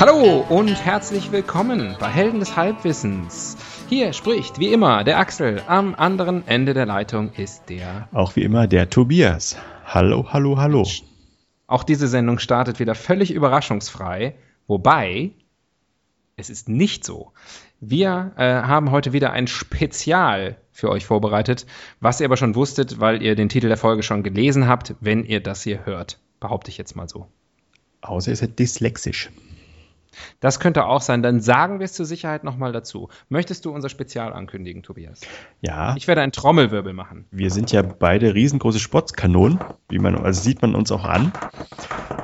[0.00, 3.58] Hallo und herzlich willkommen bei Helden des Halbwissens.
[3.86, 5.60] Hier spricht wie immer der Axel.
[5.66, 8.08] Am anderen Ende der Leitung ist der.
[8.10, 9.58] Auch wie immer der Tobias.
[9.84, 10.88] Hallo, hallo, hallo.
[11.66, 14.36] Auch diese Sendung startet wieder völlig überraschungsfrei.
[14.66, 15.32] Wobei,
[16.36, 17.32] es ist nicht so.
[17.78, 21.66] Wir äh, haben heute wieder ein Spezial für euch vorbereitet,
[22.00, 25.26] was ihr aber schon wusstet, weil ihr den Titel der Folge schon gelesen habt, wenn
[25.26, 26.18] ihr das hier hört.
[26.40, 27.26] Behaupte ich jetzt mal so.
[28.00, 29.28] Außer ihr seid dyslexisch.
[30.40, 31.22] Das könnte auch sein.
[31.22, 33.08] Dann sagen wir es zur Sicherheit nochmal dazu.
[33.28, 35.20] Möchtest du unser Spezial ankündigen, Tobias?
[35.60, 35.94] Ja.
[35.96, 37.26] Ich werde einen Trommelwirbel machen.
[37.30, 41.32] Wir sind ja beide riesengroße Sportskanonen, wie man, also sieht man uns auch an.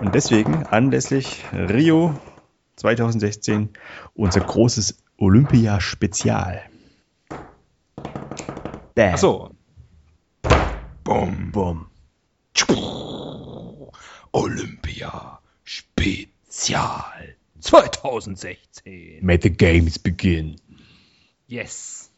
[0.01, 2.19] Und deswegen anlässlich Rio
[2.77, 3.70] 2016
[4.15, 6.62] unser großes Olympia-Spezial.
[8.95, 9.12] Bam.
[9.15, 9.50] Ach so.
[11.05, 11.53] Bum.
[11.53, 11.87] Bum.
[14.33, 17.36] Olympia Spezial.
[17.67, 19.19] 2016.
[19.25, 20.56] May the games begin.
[21.47, 22.11] Yes.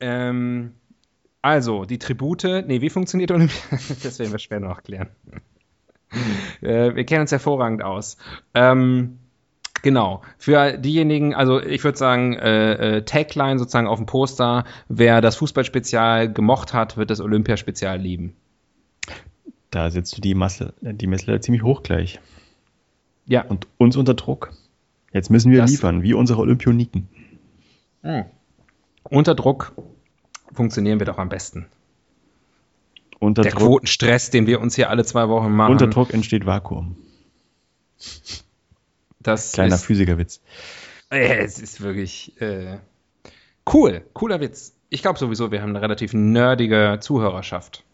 [0.00, 0.74] Ähm,
[1.42, 3.60] also, die Tribute, nee, wie funktioniert Olympia?
[4.02, 5.08] das werden wir später noch klären.
[6.60, 8.16] äh, wir kennen uns hervorragend aus.
[8.54, 9.18] Ähm,
[9.82, 10.22] Genau.
[10.36, 15.36] Für diejenigen, also ich würde sagen, äh, äh, Tagline sozusagen auf dem Poster, wer das
[15.36, 18.36] Fußballspezial gemocht hat, wird das Olympiaspezial lieben.
[19.70, 21.08] Da setzt du die Masse, die
[21.40, 22.20] ziemlich hoch gleich.
[23.30, 23.42] Ja.
[23.42, 24.52] Und uns unter Druck.
[25.12, 27.08] Jetzt müssen wir das, liefern, wie unsere Olympioniken.
[28.02, 28.26] Mh.
[29.04, 29.72] Unter Druck
[30.52, 31.66] funktionieren wir doch am besten.
[33.20, 35.72] Unter Der Druck, Quotenstress, den wir uns hier alle zwei Wochen machen.
[35.72, 36.96] Unter Druck entsteht Vakuum.
[39.20, 40.40] Das Kleiner ist, Physikerwitz.
[41.10, 42.78] Äh, es ist wirklich äh,
[43.72, 44.02] cool.
[44.12, 44.74] Cooler Witz.
[44.88, 47.84] Ich glaube sowieso, wir haben eine relativ nerdige Zuhörerschaft.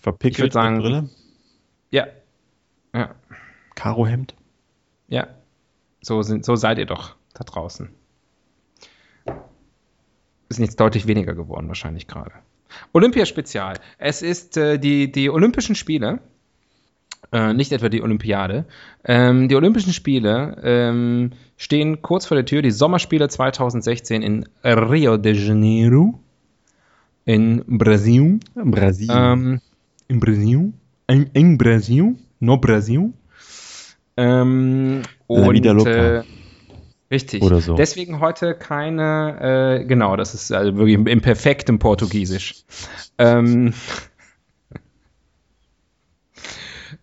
[0.00, 1.10] Verpickelt ich sagen, Brille?
[1.90, 2.06] Ja.
[2.94, 3.14] Ja.
[3.74, 4.34] Karohemd?
[5.08, 5.28] Ja.
[6.00, 7.90] So, sind, so seid ihr doch da draußen.
[10.48, 12.32] Ist jetzt deutlich weniger geworden, wahrscheinlich gerade.
[12.92, 13.78] Olympiaspezial.
[13.98, 16.20] Es ist äh, die, die Olympischen Spiele,
[17.32, 18.66] äh, nicht etwa die Olympiade.
[19.04, 25.16] Ähm, die Olympischen Spiele ähm, stehen kurz vor der Tür, die Sommerspiele 2016 in Rio
[25.16, 26.20] de Janeiro
[27.24, 28.38] in Brasil.
[28.54, 29.10] Brasil.
[29.10, 29.60] Ähm,
[30.08, 30.72] in Brasil.
[31.08, 32.16] In, in Brasil.
[32.40, 33.12] No Brasil.
[34.16, 36.22] Ähm, und äh,
[37.10, 37.42] richtig.
[37.42, 37.74] Oder so.
[37.74, 42.64] Deswegen heute keine, äh, genau, das ist also wirklich im, im perfekten Portugiesisch.
[43.18, 43.74] Ähm,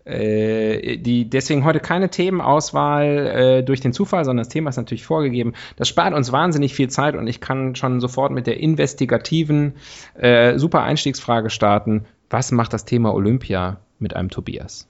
[0.05, 5.05] äh, die, deswegen heute keine Themenauswahl äh, durch den Zufall, sondern das Thema ist natürlich
[5.05, 5.53] vorgegeben.
[5.75, 9.73] Das spart uns wahnsinnig viel Zeit und ich kann schon sofort mit der investigativen,
[10.13, 12.05] äh, super Einstiegsfrage starten.
[12.29, 14.87] Was macht das Thema Olympia mit einem Tobias?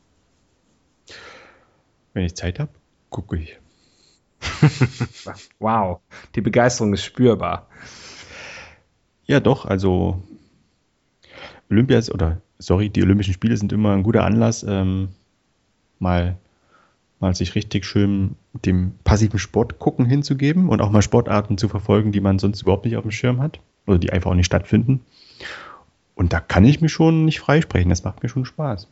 [2.13, 2.71] Wenn ich Zeit habe,
[3.09, 3.57] gucke ich.
[5.59, 5.99] wow,
[6.35, 7.67] die Begeisterung ist spürbar.
[9.25, 10.21] Ja, doch, also
[11.69, 15.09] Olympias oder sorry, die Olympischen Spiele sind immer ein guter Anlass, ähm,
[15.99, 16.37] mal,
[17.19, 18.35] mal sich richtig schön
[18.65, 22.85] dem passiven Sport gucken hinzugeben und auch mal Sportarten zu verfolgen, die man sonst überhaupt
[22.85, 25.01] nicht auf dem Schirm hat oder die einfach auch nicht stattfinden.
[26.15, 28.87] Und da kann ich mich schon nicht freisprechen, das macht mir schon Spaß.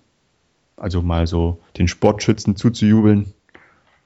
[0.80, 3.34] Also mal so den Sportschützen zuzujubeln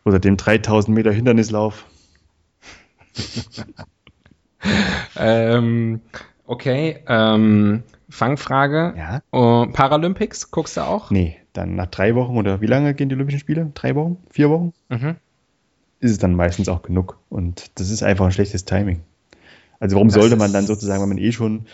[0.05, 1.85] oder dem 3000 Meter Hindernislauf.
[5.15, 6.01] ähm,
[6.45, 8.93] okay, ähm, Fangfrage.
[8.97, 9.21] Ja.
[9.33, 11.11] Uh, Paralympics, guckst du auch?
[11.11, 13.71] Nee, dann nach drei Wochen oder wie lange gehen die Olympischen Spiele?
[13.73, 14.17] Drei Wochen?
[14.29, 14.73] Vier Wochen?
[14.89, 15.15] Mhm.
[15.99, 17.17] Ist es dann meistens auch genug.
[17.29, 19.01] Und das ist einfach ein schlechtes Timing.
[19.79, 21.65] Also warum Das sollte man dann sozusagen, wenn man eh schon,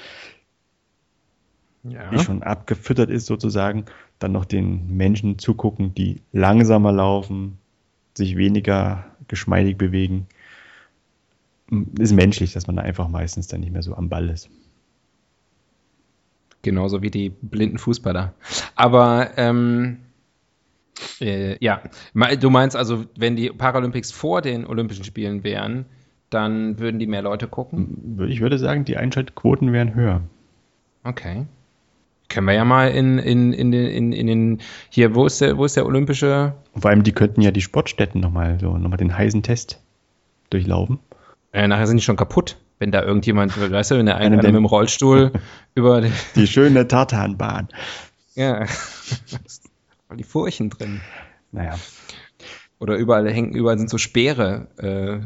[1.83, 2.11] Ja.
[2.11, 3.85] eh schon abgefüttert ist sozusagen,
[4.19, 7.57] dann noch den Menschen zugucken, die langsamer laufen,
[8.15, 10.27] sich weniger geschmeidig bewegen.
[11.97, 14.49] Ist menschlich, dass man da einfach meistens dann nicht mehr so am Ball ist.
[16.61, 18.33] Genauso wie die blinden Fußballer.
[18.75, 19.99] Aber ähm,
[21.21, 21.81] äh, ja,
[22.13, 25.85] du meinst also, wenn die Paralympics vor den Olympischen Spielen wären,
[26.29, 28.19] dann würden die mehr Leute gucken?
[28.27, 30.21] Ich würde sagen, die Einschaltquoten wären höher.
[31.03, 31.45] Okay.
[32.29, 35.57] Können wir ja mal in, in, in, den, in, in den, hier, wo ist der,
[35.57, 36.53] wo ist der olympische?
[36.75, 39.81] Vor allem, die könnten ja die Sportstätten nochmal so, nochmal den heißen Test
[40.51, 40.99] durchlaufen.
[41.51, 44.45] Äh, nachher sind die schon kaputt, wenn da irgendjemand, weißt du, wenn der eine, mit
[44.45, 45.31] dem Rollstuhl
[45.75, 47.69] über die, Die schöne Tartanbahn.
[48.35, 48.65] ja,
[50.15, 51.01] die Furchen drin.
[51.51, 51.75] Naja,
[52.79, 55.19] Oder überall hängen, überall sind so Speere äh,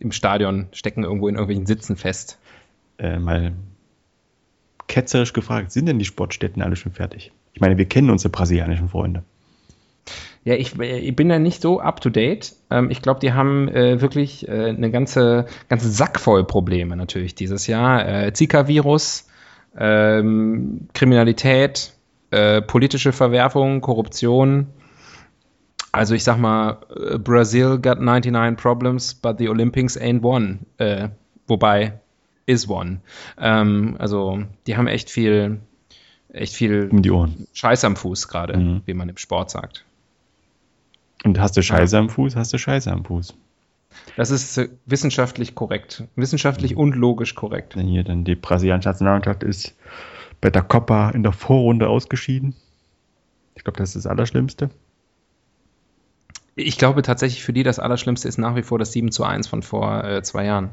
[0.00, 2.38] im Stadion, stecken irgendwo in irgendwelchen Sitzen fest.
[2.98, 3.52] äh, mal
[4.88, 7.32] ketzerisch gefragt, sind denn die Sportstätten alle schon fertig?
[7.52, 9.22] Ich meine, wir kennen unsere brasilianischen Freunde.
[10.44, 12.54] Ja, ich, ich bin da nicht so up to date.
[12.70, 17.34] Ähm, ich glaube, die haben äh, wirklich äh, eine ganze, ganze Sack voll Probleme natürlich
[17.34, 18.08] dieses Jahr.
[18.08, 19.28] Äh, Zika-Virus,
[19.76, 21.92] ähm, Kriminalität,
[22.30, 24.68] äh, politische Verwerfung, Korruption.
[25.92, 30.60] Also ich sag mal, äh, Brazil got 99 problems, but the Olympics ain't one.
[30.78, 31.08] Äh,
[31.46, 32.00] wobei,
[32.48, 33.00] is one.
[33.38, 35.60] Ähm, also die haben echt viel,
[36.32, 37.46] echt viel Um die Ohren.
[37.52, 38.82] Scheiß am Fuß gerade, Mhm.
[38.86, 39.84] wie man im Sport sagt.
[41.24, 43.34] Und hast du Scheiße am Fuß, hast du Scheiße am Fuß.
[44.16, 46.04] Das ist äh, wissenschaftlich korrekt.
[46.16, 47.74] Wissenschaftlich und logisch korrekt.
[47.74, 49.74] Denn hier dann die brasilianische Nationalmannschaft ist
[50.40, 52.54] bei der Copa in der Vorrunde ausgeschieden.
[53.54, 54.70] Ich glaube, das ist das Allerschlimmste.
[56.54, 59.48] Ich glaube tatsächlich, für die das Allerschlimmste ist nach wie vor das 7 zu 1
[59.48, 60.70] von vor äh, zwei Jahren.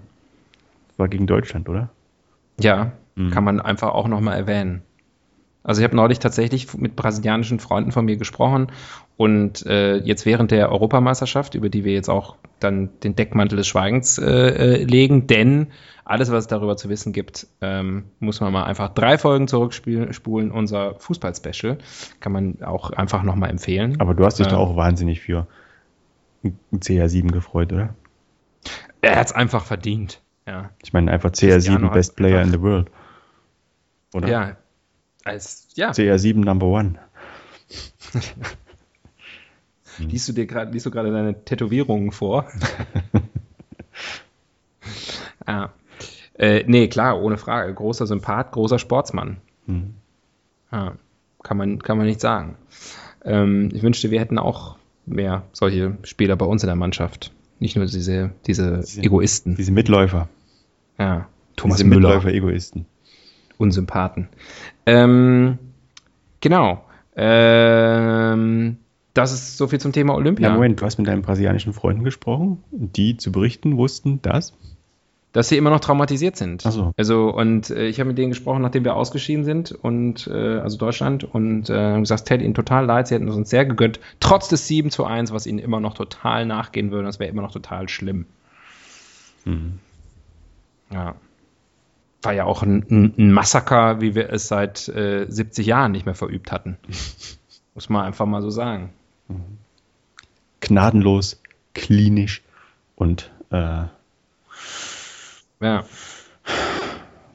[0.98, 1.90] War gegen Deutschland, oder?
[2.60, 3.32] Ja, Mhm.
[3.32, 4.82] kann man einfach auch nochmal erwähnen.
[5.64, 8.68] Also ich habe neulich tatsächlich mit brasilianischen Freunden von mir gesprochen
[9.18, 13.66] und äh, jetzt während der Europameisterschaft, über die wir jetzt auch dann den Deckmantel des
[13.68, 15.68] Schweigens äh, äh, legen, denn
[16.04, 20.52] alles, was es darüber zu wissen gibt, ähm, muss man mal einfach drei Folgen zurückspulen.
[20.52, 21.80] Unser Fußball-Special
[22.20, 24.00] kann man auch einfach nochmal empfehlen.
[24.00, 24.52] Aber du hast dich Ja.
[24.52, 25.48] da auch wahnsinnig für
[26.44, 27.96] ein CR7 gefreut, oder?
[29.02, 30.22] Er hat es einfach verdient.
[30.48, 30.72] Ja.
[30.84, 32.90] Ich meine einfach Cristiano CR7 hat Best Player in the World.
[34.14, 34.28] Oder?
[34.28, 34.58] Ja.
[35.24, 35.92] Als, ja.
[35.92, 37.00] CR7 Number One.
[39.98, 42.48] Liest du dir gerade, liest du gerade deine Tätowierungen vor?
[45.48, 45.74] ja.
[46.38, 47.74] Äh, nee, klar, ohne Frage.
[47.74, 49.38] Großer Sympath, großer Sportsmann.
[49.68, 49.94] Mhm.
[50.70, 50.98] Ja,
[51.44, 52.58] kann man, kann man nicht sagen.
[53.24, 57.32] Ähm, ich wünschte, wir hätten auch mehr solche Spieler bei uns in der Mannschaft.
[57.60, 59.56] Nicht nur diese, diese Diese- Egoisten.
[59.56, 60.28] Diese Mitläufer.
[61.00, 61.28] Ja.
[61.56, 62.10] Thomas diese Müller.
[62.16, 62.86] Mitläufer-Egoisten.
[63.57, 64.28] Unsympathen.
[64.86, 65.57] Ähm,
[66.42, 66.84] genau.
[67.16, 68.78] Ähm,
[69.13, 70.50] das ist so viel zum Thema Olympia.
[70.50, 74.54] Ja, Moment, du hast mit deinen brasilianischen Freunden gesprochen, die zu berichten wussten, dass.
[75.36, 76.66] Dass sie immer noch traumatisiert sind.
[76.66, 76.94] Ach so.
[76.96, 80.78] Also und äh, ich habe mit denen gesprochen, nachdem wir ausgeschieden sind und äh, also
[80.78, 83.66] Deutschland und äh, haben gesagt, es täte ihnen total leid, sie hätten es uns sehr
[83.66, 87.30] gegönnt, trotz des 7 zu 1, was ihnen immer noch total nachgehen würde, das wäre
[87.30, 88.28] immer noch total schlimm.
[89.44, 89.80] Mhm.
[90.90, 91.16] Ja.
[92.22, 96.16] War ja auch ein, ein, Massaker, wie wir es seit äh, 70 Jahren nicht mehr
[96.16, 96.78] verübt hatten.
[97.76, 98.94] Muss man einfach mal so sagen.
[100.62, 101.42] Gnadenlos,
[101.74, 102.42] klinisch
[102.96, 103.84] und äh,
[105.62, 105.86] Ja.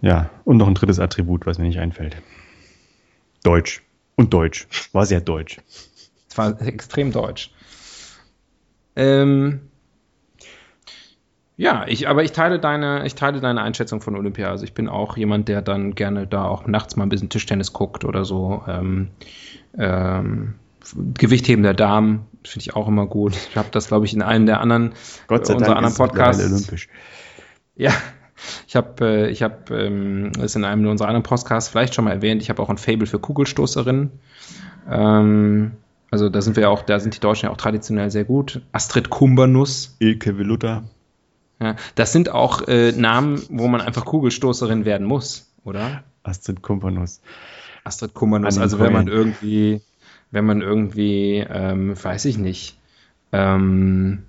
[0.01, 2.17] ja, und noch ein drittes Attribut, was mir nicht einfällt.
[3.43, 3.83] Deutsch.
[4.17, 4.67] Und Deutsch.
[4.93, 5.59] War sehr deutsch.
[6.29, 7.51] Es war extrem deutsch.
[8.97, 9.61] Ähm,
[11.57, 14.49] ja, ich, aber ich teile deine, ich teile deine Einschätzung von Olympia.
[14.49, 17.73] Also ich bin auch jemand, der dann gerne da auch nachts mal ein bisschen Tischtennis
[17.73, 18.63] guckt oder so.
[18.67, 19.09] Ähm,
[19.77, 20.55] ähm,
[20.95, 23.37] Gewichtheben der Damen finde ich auch immer gut.
[23.51, 24.93] Ich habe das, glaube ich, in einem der anderen
[25.27, 26.43] Gott sei unserer Dank anderen Podcasts.
[26.43, 26.89] olympisch.
[27.81, 27.93] Ja,
[28.69, 32.13] ich habe äh, ich hab, ähm, es in einem unserer anderen Podcasts vielleicht schon mal
[32.13, 34.11] erwähnt, ich habe auch ein Fable für Kugelstoßerinnen.
[34.91, 35.73] Ähm,
[36.11, 38.61] also da sind wir ja auch, da sind die Deutschen ja auch traditionell sehr gut.
[38.73, 39.97] Astrid Kumbernuss.
[39.99, 40.83] Ilke Veluta.
[41.61, 46.05] Ja, das sind auch äh, Namen, wo man einfach Kugelstoßerin werden muss, oder?
[46.23, 47.21] Astrid Kumpanus.
[47.85, 49.81] Astrid den Also wenn man irgendwie,
[50.31, 52.79] wenn man irgendwie, ähm, weiß ich nicht,
[53.33, 54.25] ähm,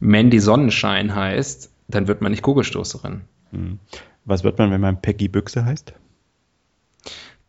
[0.00, 3.22] Mandy Sonnenschein heißt, dann wird man nicht Kugelstoßerin.
[3.50, 3.78] Hm.
[4.24, 5.94] Was wird man, wenn man Peggy Büchse heißt?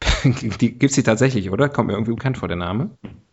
[0.60, 1.70] Die gibt's die tatsächlich, oder?
[1.70, 2.90] Kommt mir irgendwie bekannt vor, der Name.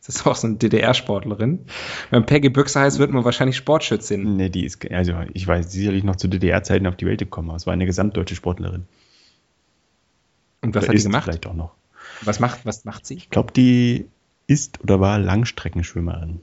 [0.06, 1.66] Das ist auch so eine DDR-Sportlerin.
[2.10, 4.36] Wenn Peggy Büchse heißt, wird man wahrscheinlich Sportschützin.
[4.36, 7.56] Nee, die ist, also ich weiß sicherlich noch zu DDR-Zeiten auf die Welt gekommen, aber
[7.56, 8.86] es war eine gesamtdeutsche Sportlerin.
[10.62, 11.24] Und was Oder hat die gemacht?
[11.24, 11.74] Vielleicht auch noch.
[12.22, 13.14] Was macht, was macht sie?
[13.14, 14.06] Ich glaube, die
[14.46, 16.40] ist oder war Langstreckenschwimmerin.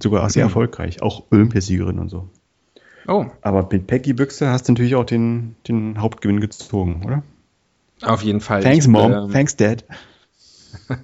[0.00, 0.50] Sogar auch sehr Mhm.
[0.50, 2.28] erfolgreich, auch Olympiasiegerin und so.
[3.06, 7.22] Oh, Aber mit Peggy Büchse hast du natürlich auch den, den Hauptgewinn gezogen, oder?
[8.02, 8.62] auf jeden Fall.
[8.62, 9.12] Thanks, Mom.
[9.12, 9.84] ähm, Thanks, Dad.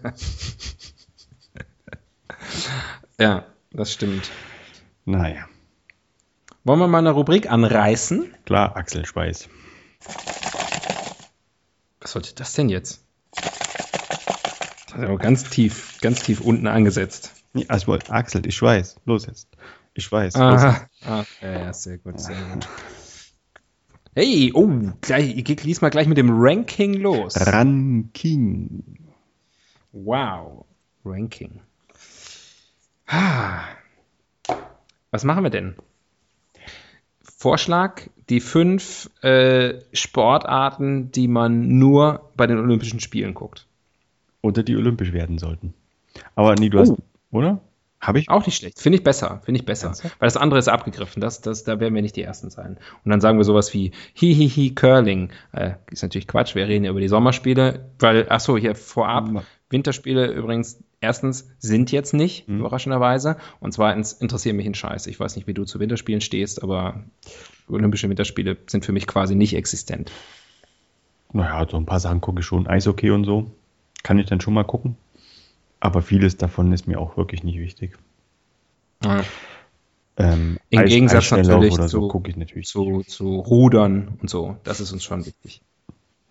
[3.19, 4.31] Ja, das stimmt.
[5.05, 5.47] Naja,
[6.65, 8.35] Wollen wir mal eine Rubrik anreißen?
[8.45, 9.49] klar, Axel Schweiß.
[12.01, 13.03] Was sollte das denn jetzt?
[14.93, 17.33] Also ganz tief, ganz tief unten angesetzt.
[17.55, 18.97] Ja, also, Axel, ich weiß.
[19.05, 19.49] Los jetzt.
[19.97, 20.35] Ich weiß.
[20.37, 20.87] Aha.
[21.07, 22.69] Ah, ja, sehr gut, sehr gut.
[24.15, 24.69] Hey, oh,
[25.01, 27.35] gleich, ich lies mal gleich mit dem Ranking los.
[27.47, 28.83] Ranking.
[29.93, 30.67] Wow,
[31.05, 31.61] Ranking.
[33.07, 33.63] Ah.
[35.11, 35.77] Was machen wir denn?
[37.23, 43.67] Vorschlag, die fünf äh, Sportarten, die man nur bei den Olympischen Spielen guckt.
[44.43, 45.73] Oder die olympisch werden sollten.
[46.35, 46.99] Aber nee, du hast, Oh.
[47.31, 47.61] oder?
[48.01, 48.29] Habe ich?
[48.29, 48.79] Auch nicht schlecht.
[48.79, 49.41] Finde ich besser.
[49.45, 49.93] Finde ich besser.
[50.19, 51.21] Weil das andere ist abgegriffen.
[51.21, 52.77] Das, das, da werden wir nicht die Ersten sein.
[53.05, 55.31] Und dann sagen wir sowas wie Hihihi Curling.
[55.53, 56.55] Äh, ist natürlich Quatsch.
[56.55, 57.91] Wir reden ja über die Sommerspiele.
[57.99, 59.29] Weil, ach so, hier vorab.
[59.31, 62.61] Ma- Winterspiele übrigens erstens sind jetzt nicht, Mhm.
[62.61, 63.37] überraschenderweise.
[63.61, 65.07] Und zweitens interessieren mich ein Scheiß.
[65.09, 67.03] Ich weiß nicht, wie du zu Winterspielen stehst, aber
[67.69, 70.13] Olympische Winterspiele sind für mich quasi nicht existent.
[71.33, 72.67] Naja, so ein paar Sachen gucke ich schon.
[72.69, 73.51] Eishockey und so.
[74.05, 74.97] Kann ich dann schon mal gucken.
[75.81, 77.97] Aber vieles davon ist mir auch wirklich nicht wichtig.
[80.19, 84.57] Ähm, Im Eis- Gegensatz natürlich oder so zu- ich natürlich zu, zu Rudern und so.
[84.65, 85.61] Das ist uns schon wichtig.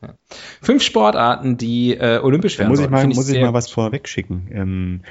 [0.02, 0.16] Ja.
[0.62, 4.08] Fünf Sportarten, die äh, olympisch Da werden muss ich mal, muss ich mal was vorweg
[4.08, 4.48] schicken.
[4.52, 5.02] Ähm,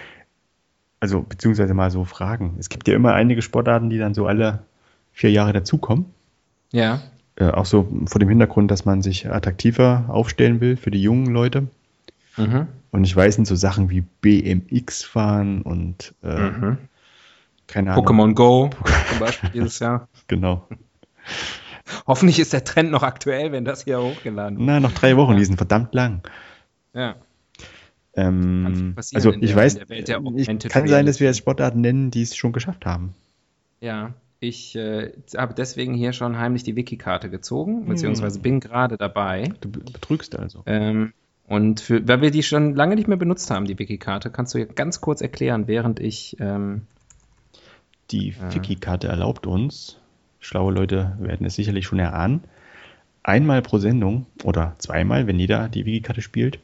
[1.01, 2.57] also, beziehungsweise mal so fragen.
[2.59, 4.61] Es gibt ja immer einige Sportarten, die dann so alle
[5.13, 6.07] vier Jahre dazukommen.
[6.73, 7.03] Ja,
[7.37, 11.27] Äh, auch so vor dem Hintergrund, dass man sich attraktiver aufstellen will für die jungen
[11.27, 11.69] Leute.
[12.37, 12.67] Mhm.
[12.91, 16.79] Und ich weiß nicht, so Sachen wie BMX fahren und äh, Mhm.
[17.67, 18.07] keine Ahnung.
[18.07, 18.71] Pokémon Go
[19.11, 20.09] zum Beispiel dieses Jahr.
[20.29, 20.67] Genau.
[22.07, 24.67] Hoffentlich ist der Trend noch aktuell, wenn das hier hochgeladen wird.
[24.67, 26.23] Na, noch drei Wochen, die sind verdammt lang.
[26.95, 27.17] Ja.
[28.15, 29.81] Ähm, also ich der- weiß,
[30.37, 33.15] ich, kann sein, dass wir jetzt Sportarten nennen, die es schon geschafft haben.
[33.81, 37.33] Ja, ich äh, habe deswegen hier schon heimlich die Wiki-Karte Hm.
[37.33, 39.53] gezogen, beziehungsweise bin gerade dabei.
[39.61, 40.63] Du be- betrügst also.
[40.67, 41.13] Ähm,
[41.47, 44.59] und für, weil wir die schon lange nicht mehr benutzt haben, die Wiki-Karte, kannst du
[44.59, 46.37] ja ganz kurz erklären, während ich.
[46.41, 46.83] Ähm,
[48.11, 49.99] Die Wiki-Karte erlaubt uns,
[50.41, 52.45] schlaue Leute werden es sicherlich schon erahnen,
[53.23, 56.59] einmal pro Sendung oder zweimal, wenn jeder die Wiki-Karte spielt,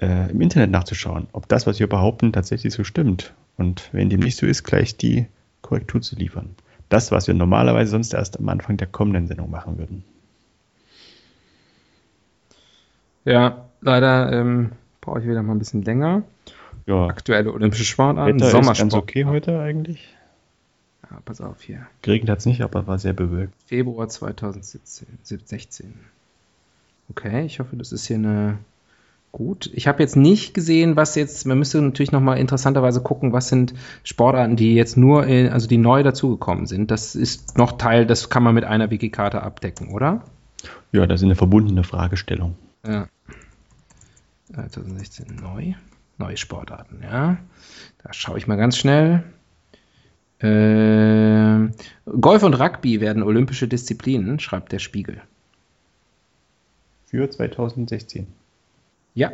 [0.00, 3.34] äh, im Internet nachzuschauen, ob das, was wir behaupten, tatsächlich so stimmt.
[3.56, 5.26] Und wenn dem nicht so ist, gleich die
[5.62, 6.54] Korrektur zu liefern.
[6.88, 10.04] Das, was wir normalerweise sonst erst am Anfang der kommenden Sendung machen würden.
[13.28, 16.22] ja, leider ähm, brauche ich wieder mal ein bisschen länger.
[16.86, 19.02] Ja, Aktuelle Olympische Sportarten, Wetter ist ganz Sommersport.
[19.02, 20.14] okay heute eigentlich.
[21.10, 21.86] Ja, pass auf hier.
[22.02, 23.54] Geregnet hat es nicht, aber war sehr bewölkt.
[23.66, 25.94] Februar 2017, 16.
[27.10, 28.58] Okay, ich hoffe, das ist hier eine
[29.32, 29.70] gut.
[29.74, 33.74] Ich habe jetzt nicht gesehen, was jetzt, man müsste natürlich nochmal interessanterweise gucken, was sind
[34.02, 36.90] Sportarten, die jetzt nur, in, also die neu dazugekommen sind.
[36.90, 40.22] Das ist noch Teil, das kann man mit einer Wikikarte abdecken, oder?
[40.92, 42.56] Ja, das ist eine verbundene Fragestellung.
[42.86, 43.08] Ja.
[44.54, 45.74] 2016 neu.
[46.18, 47.38] Neue Sportarten, ja.
[48.02, 49.22] Da schaue ich mal ganz schnell.
[50.40, 51.72] Ähm,
[52.20, 55.20] Golf und Rugby werden olympische Disziplinen, schreibt der Spiegel.
[57.06, 58.26] Für 2016.
[59.14, 59.32] Ja.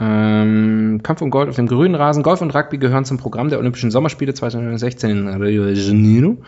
[0.00, 2.22] Ähm, Kampf um Gold auf dem grünen Rasen.
[2.22, 6.38] Golf und Rugby gehören zum Programm der Olympischen Sommerspiele 2016 in Rio de Janeiro.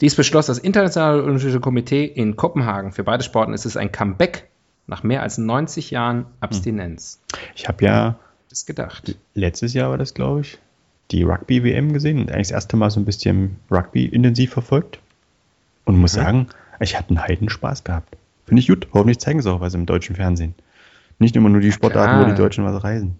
[0.00, 2.92] Dies beschloss das Internationale Olympische Komitee in Kopenhagen.
[2.92, 4.48] Für beide Sporten ist es ein Comeback
[4.86, 7.20] nach mehr als 90 Jahren Abstinenz.
[7.54, 8.18] Ich habe ja
[8.50, 9.16] Ist gedacht.
[9.34, 10.58] letztes Jahr war das, glaube ich,
[11.10, 14.98] die Rugby-WM gesehen und eigentlich das erste Mal so ein bisschen Rugby intensiv verfolgt.
[15.84, 16.48] Und muss sagen,
[16.80, 18.16] ich hatte einen Heidenspaß gehabt.
[18.46, 18.88] Finde ich gut.
[18.92, 20.54] Hoffentlich zeigen sie auch was im deutschen Fernsehen.
[21.18, 23.18] Nicht immer nur die Sportarten, wo die Deutschen was reisen.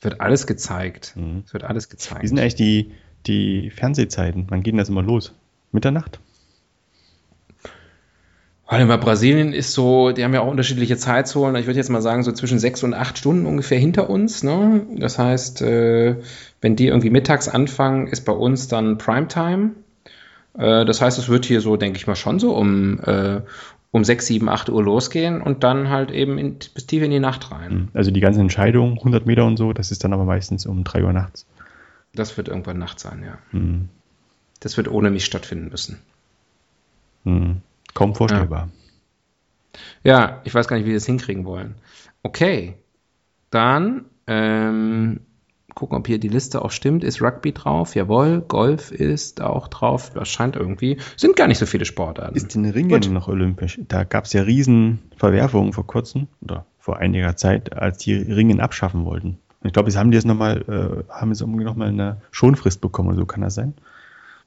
[0.00, 1.14] Wird alles gezeigt.
[1.16, 1.44] Mhm.
[1.46, 2.22] Es wird alles gezeigt.
[2.22, 2.92] Wie sind eigentlich die,
[3.26, 4.46] die Fernsehzeiten?
[4.48, 5.32] Wann geht denn das immer los?
[5.70, 6.18] Mitternacht?
[8.72, 11.56] Weil bei Brasilien ist so, die haben ja auch unterschiedliche Zeitzonen.
[11.56, 14.42] Ich würde jetzt mal sagen, so zwischen sechs und acht Stunden ungefähr hinter uns.
[14.42, 14.86] Ne?
[14.96, 16.16] Das heißt, äh,
[16.62, 19.72] wenn die irgendwie mittags anfangen, ist bei uns dann Primetime.
[20.56, 23.42] Äh, das heißt, es wird hier so, denke ich mal, schon so um, äh,
[23.90, 27.20] um sechs, sieben, acht Uhr losgehen und dann halt eben in, bis tief in die
[27.20, 27.90] Nacht rein.
[27.92, 31.04] Also die ganzen Entscheidungen, 100 Meter und so, das ist dann aber meistens um 3
[31.04, 31.44] Uhr nachts.
[32.14, 33.36] Das wird irgendwann Nacht sein, ja.
[33.50, 33.90] Hm.
[34.60, 35.98] Das wird ohne mich stattfinden müssen.
[37.24, 37.60] Hm.
[37.94, 38.68] Kaum vorstellbar.
[40.04, 41.74] Ja, ich weiß gar nicht, wie wir das hinkriegen wollen.
[42.22, 42.74] Okay,
[43.50, 45.20] dann ähm,
[45.74, 47.04] gucken, ob hier die Liste auch stimmt.
[47.04, 47.94] Ist Rugby drauf?
[47.94, 48.40] Jawohl.
[48.40, 50.10] Golf ist auch drauf.
[50.14, 50.98] Das scheint irgendwie.
[51.16, 52.36] Sind gar nicht so viele Sportarten.
[52.36, 53.10] Ist denn Ringen Gut.
[53.10, 53.80] noch olympisch?
[53.88, 58.60] Da gab es ja riesen Verwerfungen vor kurzem oder vor einiger Zeit, als die Ringen
[58.60, 59.38] abschaffen wollten.
[59.64, 60.62] Ich glaube, jetzt haben die jetzt nochmal,
[61.08, 63.74] äh, haben jetzt irgendwie nochmal eine Schonfrist bekommen, oder so kann das sein?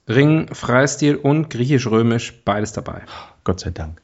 [0.10, 3.04] Ring, Freistil und Griechisch-Römisch, beides dabei.
[3.46, 4.02] Gott sei Dank.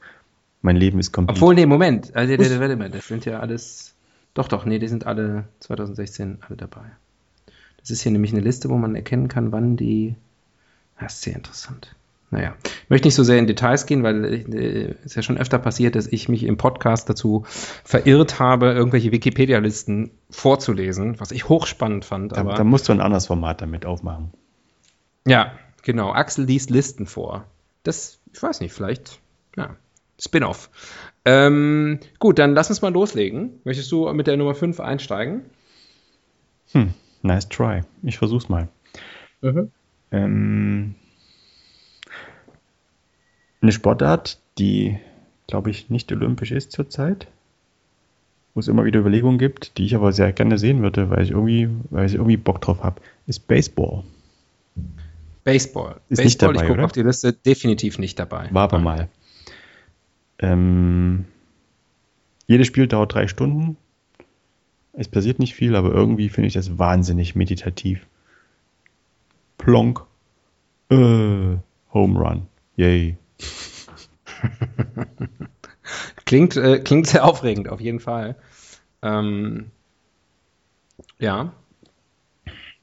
[0.62, 1.36] Mein Leben ist komplett.
[1.36, 2.16] Obwohl, nee, Moment.
[2.16, 3.94] Also, warte mal, das sind ja alles.
[4.32, 6.84] Doch, doch, nee, die sind alle 2016 alle dabei.
[7.78, 10.14] Das ist hier nämlich eine Liste, wo man erkennen kann, wann die.
[10.98, 11.94] Das ist sehr interessant.
[12.30, 15.58] Naja, ich möchte nicht so sehr in Details gehen, weil es äh, ja schon öfter
[15.58, 17.44] passiert, dass ich mich im Podcast dazu
[17.84, 22.32] verirrt habe, irgendwelche Wikipedia-Listen vorzulesen, was ich hochspannend fand.
[22.32, 24.32] Da, da musst du ein anderes Format damit aufmachen.
[25.26, 26.12] Ja, genau.
[26.12, 27.44] Axel liest Listen vor.
[27.82, 29.20] Das, ich weiß nicht, vielleicht,
[29.56, 29.76] ja,
[30.18, 30.70] Spin-off.
[31.24, 33.60] Ähm, gut, dann lass uns mal loslegen.
[33.64, 35.42] Möchtest du mit der Nummer 5 einsteigen?
[36.72, 37.82] Hm, nice try.
[38.02, 38.68] Ich versuch's mal.
[39.40, 39.70] Mhm.
[40.10, 40.94] Ähm,
[43.60, 44.98] eine Sportart, die,
[45.46, 47.28] glaube ich, nicht olympisch ist zurzeit,
[48.54, 51.30] wo es immer wieder Überlegungen gibt, die ich aber sehr gerne sehen würde, weil ich
[51.30, 54.04] irgendwie, weil ich irgendwie Bock drauf habe, ist Baseball.
[55.44, 56.00] Baseball.
[56.08, 58.48] Ist Baseball, nicht dabei, ich gucke auf die Liste, definitiv nicht dabei.
[58.52, 59.08] War aber mal.
[60.42, 61.24] Ähm,
[62.46, 63.76] jedes Spiel dauert drei Stunden.
[64.92, 68.06] Es passiert nicht viel, aber irgendwie finde ich das wahnsinnig meditativ.
[69.56, 70.04] Plonk.
[70.90, 71.56] Äh,
[71.94, 72.46] Home Run.
[72.76, 73.16] Yay.
[76.24, 78.36] Klingt, äh, klingt sehr aufregend, auf jeden Fall.
[79.02, 79.70] Ähm,
[81.18, 81.52] ja.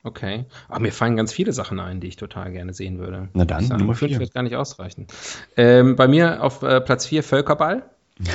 [0.04, 0.46] Okay.
[0.68, 3.28] Aber mir fallen ganz viele Sachen ein, die ich total gerne sehen würde.
[3.34, 4.20] Na dann, sage, Nummer fünf vier.
[4.20, 5.08] wird gar nicht ausreichen.
[5.58, 7.84] Ähm, bei mir auf äh, Platz 4 Völkerball.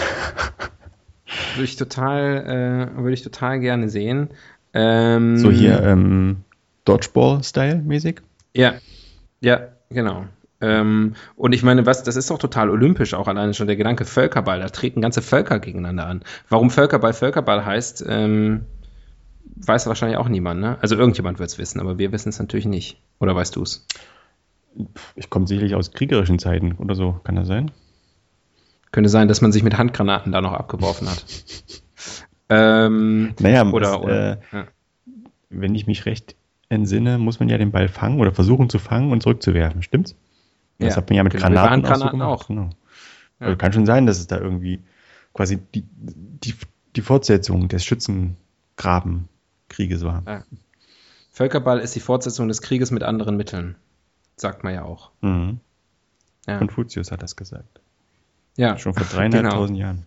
[1.54, 4.30] würde ich total, äh, würde ich total gerne sehen.
[4.72, 6.44] Ähm, So hier ähm,
[6.84, 8.20] Dodgeball-Style mäßig.
[8.54, 8.74] Ja,
[9.40, 10.24] ja, genau.
[10.60, 14.04] Ähm, und ich meine, was, das ist doch total olympisch auch alleine schon der Gedanke
[14.04, 14.60] Völkerball.
[14.60, 16.22] Da treten ganze Völker gegeneinander an.
[16.48, 18.62] Warum Völkerball Völkerball heißt, ähm,
[19.56, 20.78] weiß wahrscheinlich auch niemand, ne?
[20.80, 23.00] Also irgendjemand wird es wissen, aber wir wissen es natürlich nicht.
[23.20, 23.86] Oder weißt du es?
[25.14, 27.70] Ich komme sicherlich aus kriegerischen Zeiten oder so, kann das sein?
[28.90, 31.24] Könnte sein, dass man sich mit Handgranaten da noch abgeworfen hat.
[32.48, 34.66] ähm, Naja, oder, es, oder äh, ja.
[35.50, 36.36] wenn ich mich recht
[36.68, 40.16] entsinne, muss man ja den Ball fangen oder versuchen zu fangen und zurückzuwerfen, stimmt's?
[40.78, 42.32] Das Ja, hat man ja mit genau, Granaten, Handgranaten auch.
[42.32, 42.42] auch.
[42.42, 42.70] So gemacht.
[42.70, 42.82] Genau.
[43.40, 43.46] Ja.
[43.46, 44.82] Also kann schon sein, dass es da irgendwie
[45.32, 46.54] quasi die, die,
[46.96, 47.84] die Fortsetzung des
[49.74, 50.22] Schützengrabenkrieges war.
[50.26, 50.44] Ja.
[51.30, 53.76] Völkerball ist die Fortsetzung des Krieges mit anderen Mitteln.
[54.36, 55.10] Sagt man ja auch.
[55.20, 55.60] Mhm.
[56.46, 57.80] Ja, Konfuzius hat das gesagt.
[58.56, 58.76] ja.
[58.78, 59.14] Schon vor genau.
[59.16, 60.06] dreieinhalbtausend Jahren.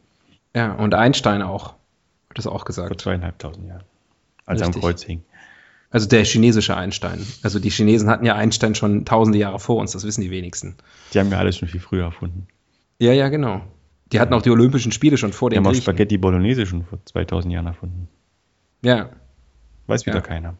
[0.56, 1.74] Ja, und Einstein auch.
[2.30, 3.02] Hat das auch Vor gesagt.
[3.02, 3.84] zweieinhalbtausend Jahren.
[4.46, 4.84] Als er am Richtig.
[4.84, 5.24] Kreuz hing.
[5.90, 7.26] Also der chinesische Einstein.
[7.44, 10.76] Also die Chinesen hatten ja Einstein schon tausende Jahre vor uns, das wissen die wenigsten.
[11.14, 12.48] Die haben ja alles schon viel früher erfunden.
[13.00, 13.62] Ja, ja, genau.
[14.12, 15.78] Die hatten auch die Olympischen Spiele schon vor Die den haben auch.
[15.82, 18.10] Spaghetti Bolognese schon vor 2000 Jahren erfunden.
[18.84, 19.10] Ja,
[19.88, 20.22] Weiß wieder Ja.
[20.22, 20.56] keiner.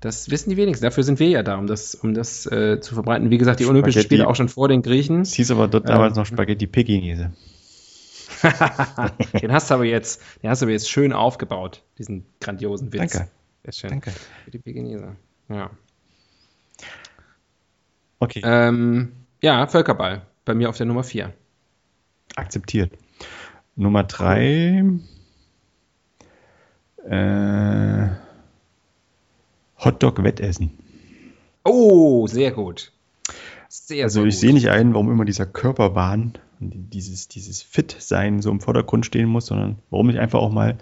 [0.00, 0.84] das wissen die wenigsten.
[0.84, 3.30] Dafür sind wir ja da, um das, um das äh, zu verbreiten.
[3.30, 5.22] Wie gesagt, die Olympischen Spaghetti- Spiele auch schon vor den Griechen.
[5.22, 5.92] Es hieß aber dort Ähm.
[5.94, 7.32] damals noch Spaghetti Pekinese.
[9.42, 13.12] den hast du aber jetzt, den hast du aber jetzt schön aufgebaut, diesen grandiosen Witz.
[13.12, 13.30] Danke.
[13.64, 13.90] Sehr schön.
[13.90, 14.12] Danke.
[14.44, 15.16] Für die Pekinese.
[15.48, 15.70] Ja.
[18.20, 20.22] Okay, Ähm, ja, Völkerball.
[20.44, 21.32] Bei mir auf der Nummer 4.
[22.36, 22.92] akzeptiert.
[23.76, 24.84] Nummer drei.
[27.08, 28.08] Äh,
[29.78, 30.70] Hotdog-Wettessen.
[31.64, 32.92] Oh, sehr gut.
[33.68, 38.42] Sehr, Also sehr ich sehe nicht ein, warum immer dieser Körperwahn und dieses, dieses Fit-Sein
[38.42, 40.78] so im Vordergrund stehen muss, sondern warum nicht einfach auch mal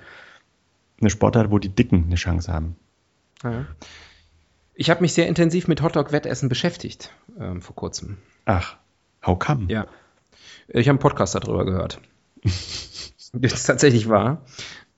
[1.01, 2.77] eine Sportart, wo die Dicken eine Chance haben.
[3.43, 3.67] Ja.
[4.75, 8.19] Ich habe mich sehr intensiv mit Hotdog-Wettessen beschäftigt ähm, vor kurzem.
[8.45, 8.77] Ach,
[9.25, 9.67] how come?
[9.69, 9.87] Ja.
[10.69, 12.01] Ich habe einen Podcast darüber gehört.
[12.43, 14.43] das ist tatsächlich wahr.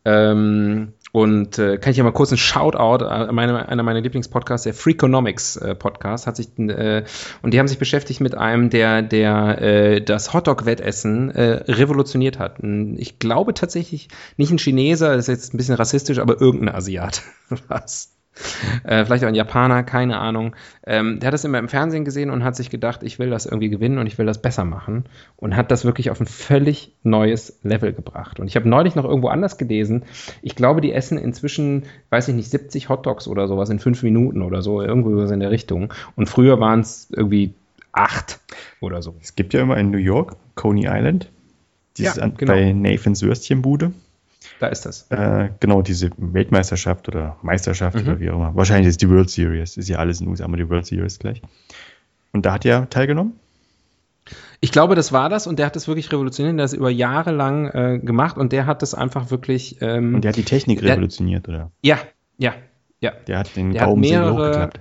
[0.05, 4.65] Ähm, und äh, kann ich ja mal kurz einen Shoutout an meine, einer meiner Lieblingspodcasts,
[4.65, 7.05] der Freakonomics äh, Podcast, hat sich äh,
[7.43, 12.59] und die haben sich beschäftigt mit einem, der, der äh, das Hotdog-Wettessen äh, revolutioniert hat.
[12.97, 17.23] Ich glaube tatsächlich nicht ein Chineser, das ist jetzt ein bisschen rassistisch, aber irgendein Asiat.
[17.69, 18.18] Was?
[18.85, 20.55] Äh, vielleicht auch ein Japaner, keine Ahnung.
[20.87, 23.45] Ähm, der hat das immer im Fernsehen gesehen und hat sich gedacht, ich will das
[23.45, 25.05] irgendwie gewinnen und ich will das besser machen.
[25.37, 28.41] Und hat das wirklich auf ein völlig neues Level gebracht.
[28.41, 30.05] Und ich habe neulich noch irgendwo anders gelesen.
[30.43, 34.43] Ich glaube, die essen inzwischen, weiß ich nicht, 70 Hotdogs oder sowas in fünf Minuten
[34.43, 35.93] oder so, irgendwo in der Richtung.
[36.17, 37.55] Und früher waren es irgendwie
[37.93, 38.41] acht
[38.81, 39.15] oder so.
[39.21, 41.31] Es gibt ja immer in New York, Coney Island,
[41.97, 42.53] dieses Ja, genau.
[42.53, 43.93] bei Nathans Würstchenbude.
[44.61, 45.07] Da ist das.
[45.11, 48.03] Äh, genau, diese Weltmeisterschaft oder Meisterschaft Mhm.
[48.03, 48.55] oder wie auch immer.
[48.55, 49.77] Wahrscheinlich ist die World Series.
[49.77, 51.43] Ist ja alles in den USA, aber die World Series gleich.
[52.33, 53.33] Und da hat er teilgenommen?
[54.61, 56.91] Ich glaube, das war das und der hat das wirklich revolutioniert, der hat das über
[56.91, 59.79] Jahre lang äh, gemacht und der hat das einfach wirklich.
[59.81, 61.71] Ähm, Und der hat die Technik Der- revolutioniert, oder?
[61.83, 61.99] ja,
[62.37, 62.55] ja,
[63.01, 63.13] ja.
[63.27, 64.81] Der hat den Der hat Gaumen sehr mehrere- hochgeklappt.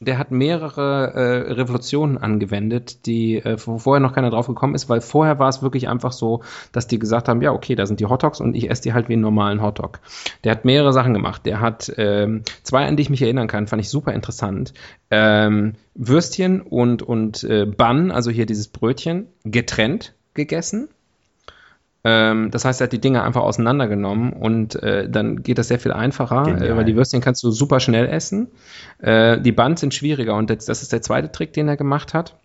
[0.00, 5.00] Der hat mehrere äh, Revolutionen angewendet, die äh, vorher noch keiner drauf gekommen ist, weil
[5.00, 8.06] vorher war es wirklich einfach so, dass die gesagt haben, ja, okay, da sind die
[8.06, 9.98] Hotdogs und ich esse die halt wie einen normalen Hotdog.
[10.44, 11.46] Der hat mehrere Sachen gemacht.
[11.46, 14.72] Der hat ähm, zwei, an die ich mich erinnern kann, fand ich super interessant.
[15.10, 20.88] Ähm, Würstchen und, und äh, Bun, also hier dieses Brötchen, getrennt gegessen.
[22.04, 25.80] Ähm, das heißt, er hat die Dinge einfach auseinandergenommen und äh, dann geht das sehr
[25.80, 28.48] viel einfacher, äh, weil die Würstchen kannst du super schnell essen.
[28.98, 32.14] Äh, die Buns sind schwieriger und das, das ist der zweite Trick, den er gemacht
[32.14, 32.36] hat.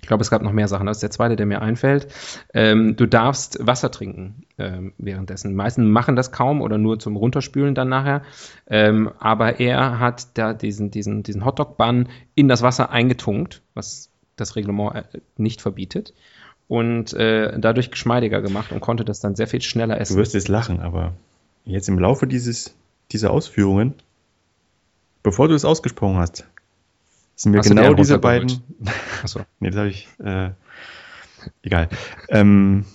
[0.00, 0.86] Ich glaube, es gab noch mehr Sachen.
[0.86, 2.08] Das ist der zweite, der mir einfällt.
[2.52, 5.50] Ähm, du darfst Wasser trinken ähm, währenddessen.
[5.50, 8.22] Die meisten machen das kaum oder nur zum Runterspülen dann nachher.
[8.66, 14.56] Ähm, aber er hat da diesen, diesen, diesen Hotdog-Bun in das Wasser eingetunkt, was das
[14.56, 16.14] Reglement äh, nicht verbietet
[16.72, 20.14] und äh, dadurch geschmeidiger gemacht und konnte das dann sehr viel schneller essen.
[20.14, 21.12] Du wirst jetzt lachen, aber
[21.66, 22.74] jetzt im Laufe dieses,
[23.10, 23.92] dieser Ausführungen,
[25.22, 26.46] bevor du es ausgesprochen hast,
[27.36, 28.62] sind mir hast genau diese beiden.
[29.22, 29.40] Achso.
[29.60, 30.08] nee, das habe ich.
[30.24, 30.52] Äh,
[31.62, 31.90] egal.
[32.30, 32.86] Ähm,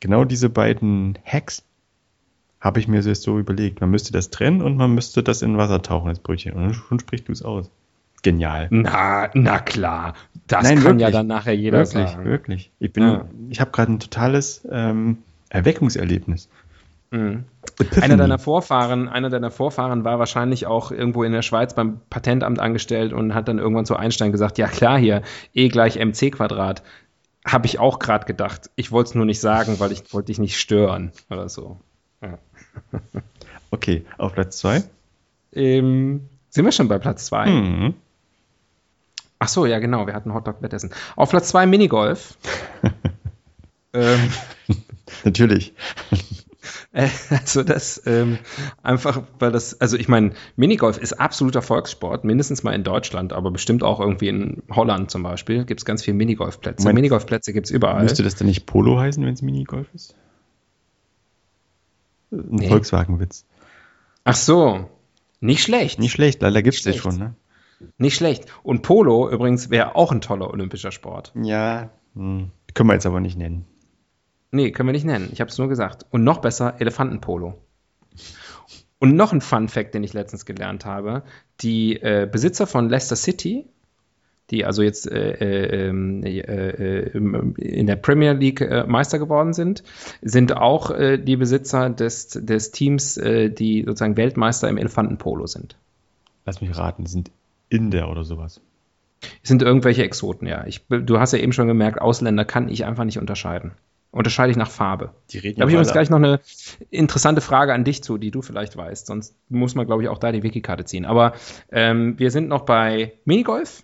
[0.00, 1.64] genau diese beiden Hacks
[2.60, 3.82] habe ich mir so überlegt.
[3.82, 6.54] Man müsste das trennen und man müsste das in Wasser tauchen, das Brötchen.
[6.54, 7.70] Und schon sprichst du es aus.
[8.22, 8.68] Genial.
[8.70, 10.14] Na, na klar.
[10.46, 12.24] Das Nein, kann wirklich, ja dann nachher jeder wirklich, sagen.
[12.24, 13.24] Wirklich, Ich bin, ja.
[13.50, 16.48] ich habe gerade ein totales ähm, Erweckungserlebnis.
[17.10, 17.44] Mhm.
[18.00, 22.58] Einer deiner Vorfahren, einer deiner Vorfahren war wahrscheinlich auch irgendwo in der Schweiz beim Patentamt
[22.58, 26.82] angestellt und hat dann irgendwann zu Einstein gesagt, ja klar hier, E gleich mc Quadrat.
[27.44, 28.70] Habe ich auch gerade gedacht.
[28.74, 31.78] Ich wollte es nur nicht sagen, weil ich wollte dich nicht stören oder so.
[32.22, 32.38] Ja.
[33.72, 34.84] Okay, auf Platz zwei.
[35.52, 37.46] Ähm, sind wir schon bei Platz zwei?
[37.46, 37.94] Mhm.
[39.38, 40.90] Ach so, ja genau, wir hatten Hotdog Wettessen.
[41.14, 42.38] Auf Platz 2 Minigolf.
[43.92, 44.30] ähm,
[45.24, 45.74] Natürlich.
[46.92, 48.38] Äh, also das ähm,
[48.82, 53.50] einfach, weil das, also ich meine, Minigolf ist absoluter Volkssport, mindestens mal in Deutschland, aber
[53.50, 56.92] bestimmt auch irgendwie in Holland zum Beispiel gibt es ganz viele Minigolfplätze.
[56.92, 58.02] Minigolfplätze gibt es überall.
[58.02, 60.16] Müsste das dann nicht Polo heißen, wenn es Minigolf ist?
[62.32, 62.68] Ein nee.
[62.68, 63.44] Volkswagenwitz.
[64.24, 64.90] Ach so,
[65.40, 66.00] nicht schlecht.
[66.00, 67.34] Nicht schlecht, leider gibt es ja schon, ne?
[67.98, 68.46] Nicht schlecht.
[68.62, 71.32] Und Polo übrigens wäre auch ein toller olympischer Sport.
[71.34, 72.50] Ja, hm.
[72.74, 73.66] können wir jetzt aber nicht nennen.
[74.50, 75.28] Nee, können wir nicht nennen.
[75.32, 76.06] Ich habe es nur gesagt.
[76.10, 77.54] Und noch besser, Elefantenpolo.
[78.98, 81.22] Und noch ein Fun Fact, den ich letztens gelernt habe.
[81.60, 83.66] Die äh, Besitzer von Leicester City,
[84.50, 87.00] die also jetzt äh, äh, ähm, äh
[87.58, 89.82] in der Premier League äh, Meister geworden sind,
[90.22, 95.76] sind auch äh, die Besitzer des, des Teams, die sozusagen Weltmeister im Elefantenpolo sind.
[96.46, 97.30] Lass mich raten, sind
[97.76, 98.60] Inder oder sowas.
[99.42, 100.66] Es sind irgendwelche Exoten, ja.
[100.66, 103.72] Ich, du hast ja eben schon gemerkt, Ausländer kann ich einfach nicht unterscheiden.
[104.10, 105.10] Unterscheide ich nach Farbe.
[105.30, 106.40] Die reden da habe ich übrigens gleich noch eine
[106.90, 109.06] interessante Frage an dich zu, die du vielleicht weißt.
[109.06, 111.04] Sonst muss man, glaube ich, auch da die Wikikarte ziehen.
[111.04, 111.34] Aber
[111.70, 113.82] ähm, wir sind noch bei Minigolf.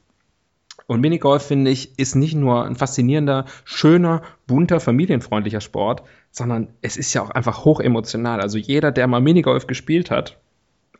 [0.87, 6.97] Und Minigolf, finde ich, ist nicht nur ein faszinierender, schöner, bunter, familienfreundlicher Sport, sondern es
[6.97, 8.41] ist ja auch einfach hochemotional.
[8.41, 10.39] Also jeder, der mal Minigolf gespielt hat,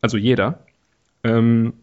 [0.01, 0.59] also jeder,
[1.23, 1.73] ähm,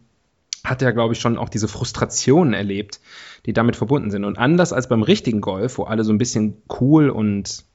[0.63, 2.99] hat er, glaube ich, schon auch diese Frustrationen erlebt,
[3.45, 4.25] die damit verbunden sind.
[4.25, 7.65] Und anders als beim richtigen Golf, wo alle so ein bisschen cool und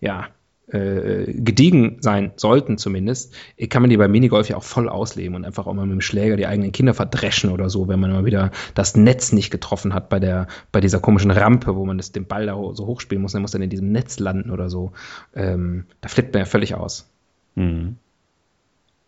[0.00, 0.28] ja,
[0.68, 3.34] äh, gediegen sein sollten zumindest,
[3.68, 6.00] kann man die beim Minigolf ja auch voll ausleben und einfach auch mal mit dem
[6.00, 9.92] Schläger die eigenen Kinder verdreschen oder so, wenn man mal wieder das Netz nicht getroffen
[9.92, 13.20] hat bei der, bei dieser komischen Rampe, wo man das, den Ball da so hochspielen
[13.20, 14.92] muss, dann muss dann in diesem Netz landen oder so.
[15.34, 17.10] Ähm, da flippt man ja völlig aus.
[17.56, 17.96] Mhm.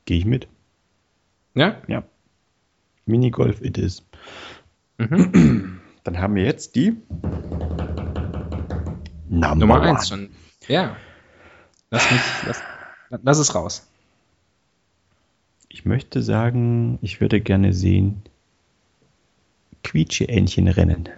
[0.04, 0.48] Gehe ich mit.
[1.54, 1.76] Ja?
[1.88, 2.04] Ja.
[3.06, 4.02] Minigolf it is.
[4.98, 5.80] Mhm.
[6.04, 6.96] Dann haben wir jetzt die
[9.28, 10.30] Number Nummer 1 schon.
[10.68, 10.96] Ja.
[11.90, 12.62] Lass mich, lass,
[13.22, 13.88] lass es raus.
[15.68, 18.22] Ich möchte sagen, ich würde gerne sehen
[19.82, 21.08] Quietsche-Entchen rennen.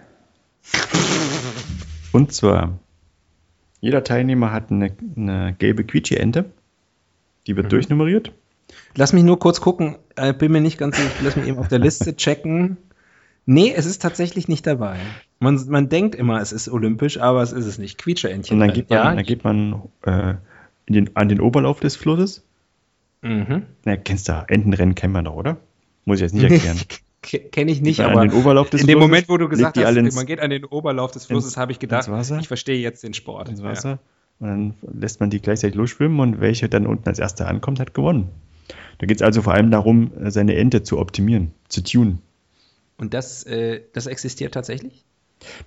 [2.13, 2.79] Und zwar,
[3.81, 6.51] jeder Teilnehmer hat eine, eine gelbe Quietsche-Ente.
[7.47, 7.71] Die wird mhm.
[7.71, 8.33] durchnummeriert.
[8.97, 11.69] Lass mich nur kurz gucken, äh, bin mir nicht ganz sicher, lass mich eben auf
[11.69, 12.77] der Liste checken.
[13.47, 14.99] Nee, es ist tatsächlich nicht dabei.
[15.41, 17.97] Man, man denkt immer, es ist olympisch, aber es ist es nicht.
[17.97, 18.55] Quietscheentchen.
[18.55, 19.15] Und dann geht man, ja.
[19.15, 20.35] dann geht man äh,
[20.89, 22.45] den, an den Oberlauf des Flusses.
[23.23, 23.63] Mhm.
[23.85, 25.57] Na, kennst du, Entenrennen kennen wir doch, oder?
[26.05, 26.79] Muss ich jetzt nicht erklären.
[27.51, 30.51] Kenne ich nicht, aber in dem Moment, wo du gesagt hast, ins, man geht an
[30.51, 32.09] den Oberlauf des Flusses, habe ich gedacht,
[32.41, 33.49] ich verstehe jetzt den Sport.
[33.49, 33.89] Ins Wasser.
[33.91, 33.99] Ja.
[34.39, 37.93] Und dann lässt man die gleichzeitig losschwimmen und welche dann unten als erster ankommt, hat
[37.93, 38.29] gewonnen.
[38.99, 42.21] Da geht es also vor allem darum, seine Ente zu optimieren, zu tunen.
[42.97, 45.05] Und das, äh, das existiert tatsächlich?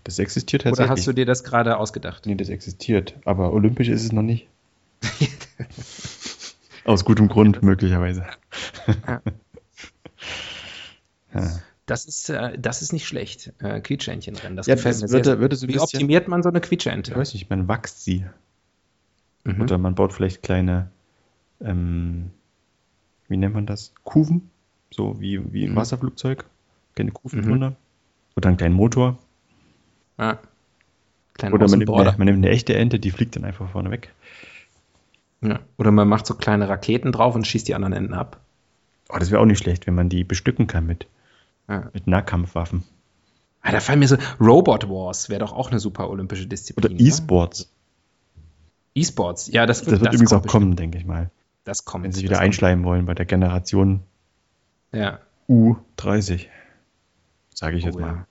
[0.04, 0.90] Das existiert tatsächlich.
[0.92, 2.26] Oder hast du dir das gerade ausgedacht?
[2.26, 3.16] Nee, das existiert.
[3.26, 4.48] Aber olympisch ist es noch nicht.
[6.84, 8.26] Aus gutem Grund, möglicherweise.
[11.34, 11.60] ja.
[11.86, 13.54] Das ist, äh, das ist nicht schlecht.
[13.60, 14.56] Äh, Quietschentchenrennen.
[14.56, 15.68] Das Ja, gefällt mir würde- sehr.
[15.70, 17.16] ein Wie optimiert man so eine Ich Quietschente?
[17.16, 18.26] weiß nicht, man wächst sie.
[19.44, 19.62] Mhm.
[19.62, 20.92] Oder man baut vielleicht kleine,
[21.62, 22.32] ähm,
[23.32, 23.94] wie nennt man das?
[24.04, 24.50] Kufen.
[24.91, 25.76] So wie, wie ein Mhm.
[25.78, 26.46] Wasserflugzeug.
[26.96, 27.76] Kleine Kufen Mhm.
[28.36, 29.17] Oder einen kleinen Motor.
[30.17, 30.38] Ah.
[31.34, 33.89] Kleinen Oder man nimmt, eine, man nimmt eine echte Ente, die fliegt dann einfach vorne
[33.89, 34.13] weg.
[35.41, 35.60] Ja.
[35.78, 38.39] Oder man macht so kleine Raketen drauf und schießt die anderen Enden ab.
[39.10, 41.08] Oh, das wäre auch nicht schlecht, wenn man die bestücken kann mit,
[41.67, 41.89] Ja.
[41.94, 42.84] mit Nahkampfwaffen.
[43.62, 47.00] Ah, da fallen mir so, Robot Wars wäre doch auch eine super olympische Oder Disziplin.
[47.00, 47.72] E-Sports.
[48.96, 51.30] E-Sports, ja, das wird, Das wird übrigens auch kommen, denke ich mal.
[51.63, 52.04] Das kommt.
[52.04, 54.02] Wenn sie sich wieder einschleimen wollen bei der Generation
[54.91, 55.19] Ja.
[55.50, 56.47] U30.
[57.54, 58.08] Sage ich Oh, jetzt mal.
[58.08, 58.28] ja.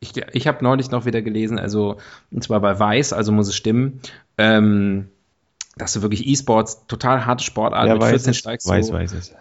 [0.00, 1.98] Ich, ich habe neulich noch wieder gelesen, also,
[2.32, 4.00] und zwar bei Weiß, also muss es stimmen,
[4.36, 5.08] ähm,
[5.76, 8.92] dass du wirklich E-Sports, total harte Sportart, Ja, mit weiß 14 es, steigst weiß, du,
[8.94, 9.34] weiß es.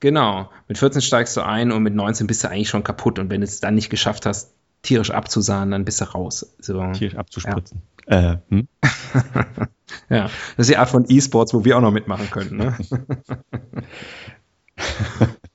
[0.00, 3.28] genau, mit 14 steigst du ein und mit 19 bist du eigentlich schon kaputt und
[3.30, 6.54] wenn du es dann nicht geschafft hast, tierisch abzusahen, dann bist du raus.
[6.60, 6.92] So.
[6.92, 7.82] Tierisch abzuspritzen.
[8.06, 8.68] Äh, hm?
[10.10, 10.24] Ja,
[10.56, 12.56] das ist die Art von E-Sports, wo wir auch noch mitmachen könnten.
[12.58, 12.76] Ne?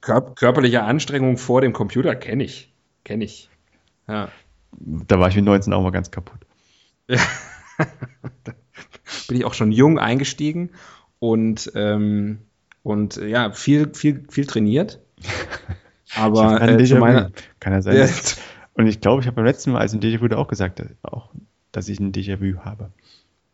[0.02, 2.74] Kör körperliche Anstrengung vor dem Computer kenne ich.
[3.04, 3.50] Kenne ich.
[4.08, 4.30] Ja.
[4.80, 6.40] Da war ich mit 19 auch mal ganz kaputt.
[9.28, 10.72] Bin ich auch schon jung eingestiegen
[11.20, 12.40] und, ähm,
[12.82, 15.00] und ja, viel, viel, viel trainiert.
[16.16, 17.96] Aber äh, zu meiner, Kann ja sein.
[17.96, 18.02] Ja.
[18.02, 18.38] dass-
[18.76, 20.88] Und ich glaube, ich habe beim letzten Mal, als ein Déjà-vu da auch gesagt, dass,
[21.04, 21.30] auch,
[21.72, 22.92] dass ich ein Déjà-vu habe.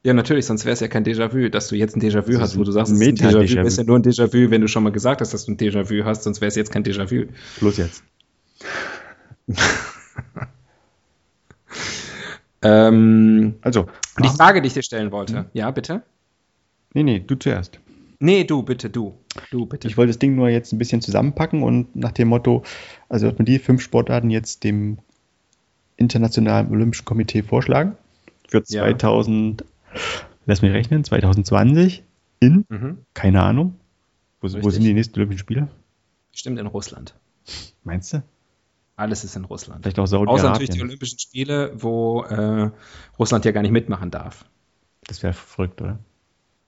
[0.03, 2.63] ja, natürlich, sonst wäre es ja kein Déjà-vu, dass du jetzt ein Déjà-vu hast, wo
[2.63, 3.15] du sagst, es ist ein.
[3.15, 3.65] Déjà-vu.
[3.67, 6.05] ist ja nur ein Déjà-vu, wenn du schon mal gesagt hast, dass du ein Déjà-vu
[6.05, 7.25] hast, sonst wäre es jetzt kein Déjà-vu.
[7.61, 8.03] Los jetzt.
[12.61, 13.87] Ähm, Also,
[14.21, 15.49] die Frage, die ich dir stellen wollte.
[15.53, 16.03] Ja, bitte?
[16.93, 17.79] nee, nee, du zuerst.
[18.19, 19.13] Nee, du, bitte, du.
[19.49, 19.87] Du, bitte.
[19.87, 22.63] Ich wollte das Ding nur jetzt ein bisschen zusammenpacken und nach dem Motto,
[23.07, 24.97] also wird man die fünf Sportarten jetzt dem
[25.99, 27.95] Internationalen Olympischen Komitee vorschlagen.
[28.47, 28.83] Für Ja.
[28.83, 29.63] 2000,
[30.45, 32.03] lass mich rechnen, 2020
[32.39, 32.99] in, Mhm.
[33.13, 33.75] keine Ahnung.
[34.41, 35.67] Wo, wo sind die nächsten Olympischen Spiele?
[36.31, 37.13] Stimmt in Russland.
[37.83, 38.23] Meinst du?
[38.95, 39.83] Alles ist in Russland.
[39.83, 40.81] Vielleicht auch Außer natürlich die Saudi-Arabien.
[40.83, 42.69] Olympischen Spiele, wo äh,
[43.17, 44.45] Russland ja gar nicht mitmachen darf.
[45.07, 45.99] Das wäre verrückt, oder?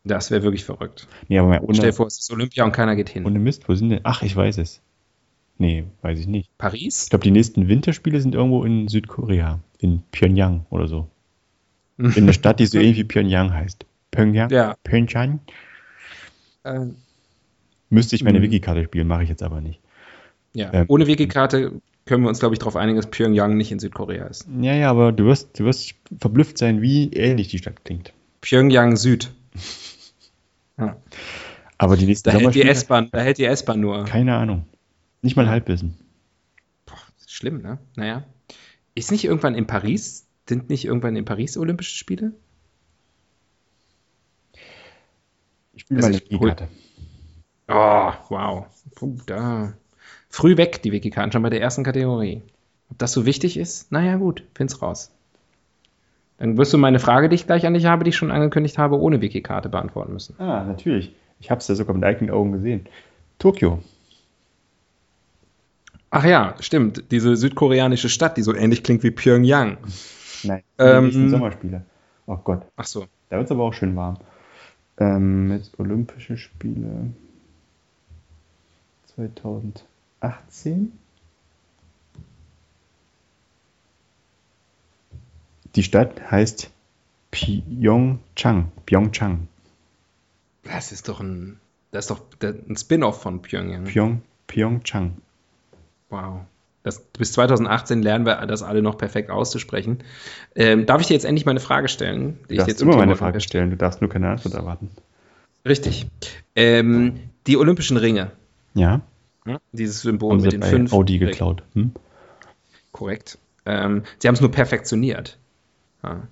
[0.04, 1.08] Das wäre wirklich verrückt.
[1.28, 3.26] Nee, aber mal Stell dir ohne, vor, es ist Olympia und keiner geht hin.
[3.26, 4.00] ohne Mist, wo sind denn?
[4.04, 4.82] Ach, ich weiß es.
[5.62, 6.50] Nee, weiß ich nicht.
[6.58, 7.04] Paris?
[7.04, 9.60] Ich glaube, die nächsten Winterspiele sind irgendwo in Südkorea.
[9.78, 11.08] In Pyongyang oder so.
[11.98, 13.86] In einer Stadt, die so ähnlich wie Pyongyang heißt.
[14.10, 14.50] Pyongyang?
[14.50, 14.76] Ja.
[14.84, 15.40] Pyongyang?
[16.64, 16.80] Äh,
[17.92, 18.44] Müsste ich meine Mhm.
[18.44, 19.80] Wikikarte spielen, mache ich jetzt aber nicht.
[20.54, 20.74] ja.
[20.74, 20.86] Ähm.
[20.88, 21.74] Ohne Wikikarte
[22.06, 24.48] können wir uns, glaube ich, darauf einigen, dass Pyongyang nicht in Südkorea ist.
[24.60, 28.14] Ja, ja, aber du wirst, du wirst verblüfft sein, wie ähnlich die Stadt klingt.
[28.42, 29.32] Pyongyang Süd.
[30.78, 30.96] Ja.
[31.78, 34.06] Aber die nächsten Da hält die S-Bahn, da hält die S-Bahn nur.
[34.06, 34.66] keine Ahnung.
[35.22, 35.98] Nicht mal Halbwissen.
[37.28, 37.80] Schlimm, ne?
[37.96, 38.24] Naja.
[38.94, 42.34] Ist nicht irgendwann in Paris, sind nicht irgendwann in Paris Olympische Spiele?
[45.74, 46.68] Ich spiele meine Wikikarte.
[47.68, 48.66] Oh, wow.
[48.96, 49.74] Puh, da.
[50.30, 52.42] Früh weg, die Wikikarten, schon bei der ersten Kategorie.
[52.90, 53.92] Ob das so wichtig ist?
[53.92, 55.12] Naja, gut, find's raus.
[56.38, 58.78] Dann wirst du meine Frage, die ich gleich an dich habe, die ich schon angekündigt
[58.78, 60.36] habe, ohne Wikikarte beantworten müssen.
[60.40, 61.16] Ah, natürlich.
[61.40, 62.88] Ich habe es ja sogar mit eigenen Augen gesehen.
[63.40, 63.82] Tokio.
[66.12, 67.06] Ach ja, stimmt.
[67.12, 69.78] Diese südkoreanische Stadt, die so ähnlich klingt wie Pyongyang.
[70.44, 71.86] Nein, Ähm, die nächsten Sommerspiele.
[72.26, 73.06] Oh Gott, Ach so.
[73.30, 74.18] da wird es aber auch schön warm.
[75.00, 77.12] Ähm, jetzt Olympische Spiele
[79.16, 80.92] 2018.
[85.76, 86.70] Die Stadt heißt
[87.32, 88.72] Pyeongchang.
[88.86, 89.48] Pyeongchang.
[90.64, 91.60] Das ist doch ein,
[91.92, 93.86] das ist doch der- ein Spin-off von Pyongyang.
[93.86, 95.14] Pyeong, Pyeongchang.
[96.12, 96.42] Wow.
[96.84, 100.00] Das, bis 2018 lernen wir das alle noch perfekt auszusprechen.
[100.56, 102.40] Ähm, darf ich dir jetzt endlich meine Frage stellen?
[102.48, 104.90] Du darfst immer meine Frage stellen, du darfst nur keine Antwort erwarten.
[105.68, 106.08] Richtig.
[106.56, 108.32] Ähm, die Olympischen Ringe.
[108.74, 109.02] Ja?
[109.46, 110.94] Ja, Dieses Symbol Haben mit sie den bei fünf.
[110.94, 111.28] Audi Ringen.
[111.32, 111.64] geklaut.
[111.74, 111.92] Hm?
[112.92, 113.38] Korrekt.
[113.66, 115.38] Ähm, sie haben es nur perfektioniert.
[116.04, 116.28] Ja.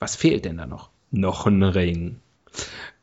[0.00, 0.90] Was fehlt denn da noch?
[1.10, 2.16] Noch ein Ring.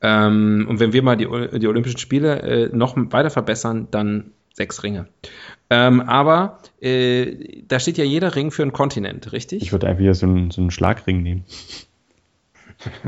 [0.02, 1.28] Ähm, und wenn wir mal die,
[1.60, 5.08] die Olympischen Spiele äh, noch weiter verbessern, dann sechs Ringe.
[5.70, 9.62] Ähm, aber äh, da steht ja jeder Ring für einen Kontinent, richtig?
[9.62, 11.44] Ich würde einfach hier so einen, so einen Schlagring nehmen.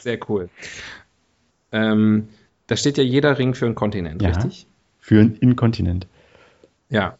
[0.00, 0.48] Sehr cool.
[1.72, 2.28] Ähm,
[2.66, 4.28] da steht ja jeder Ring für einen Kontinent, Ja.
[4.28, 4.66] richtig?
[5.00, 6.06] Für einen Inkontinent.
[6.90, 7.16] Ja.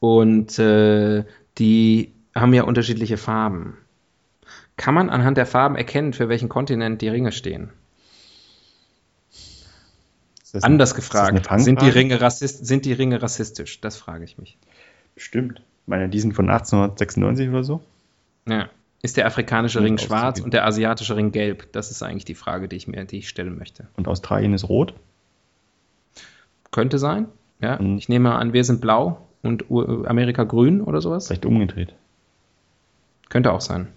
[0.00, 1.24] Und äh,
[1.58, 3.78] die haben ja unterschiedliche Farben.
[4.76, 7.70] Kann man anhand der Farben erkennen, für welchen Kontinent die Ringe stehen?
[10.52, 11.88] Das Anders ein- gefragt, sind die?
[11.88, 13.80] Ringe rassist, sind die Ringe rassistisch?
[13.80, 14.58] Das frage ich mich.
[15.16, 15.60] Stimmt.
[15.60, 17.80] Ich meine, die sind von 1896 oder so.
[18.46, 18.68] Ja.
[19.02, 21.72] Ist der afrikanische Ring Und schwarz und der asiatische Ring gelb?
[21.72, 23.88] Das ist eigentlich die Frage, die ich mir, die ich stellen möchte.
[23.96, 24.94] Und Australien ist rot.
[26.70, 27.26] Könnte sein.
[27.60, 27.80] Ja.
[27.80, 27.98] Mhm.
[27.98, 29.64] Ich nehme an, wir sind blau und
[30.06, 31.26] Amerika grün oder sowas.
[31.26, 31.94] Vielleicht umgedreht.
[33.28, 33.88] Könnte auch sein.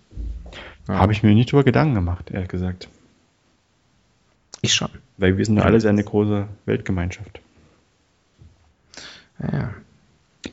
[0.88, 0.96] Ja.
[0.96, 2.89] Habe ich mir nicht drüber Gedanken gemacht, ehrlich gesagt.
[4.62, 4.89] Ich schon.
[5.17, 7.39] Weil wir sind ja alle eine große Weltgemeinschaft.
[9.41, 9.73] Ja.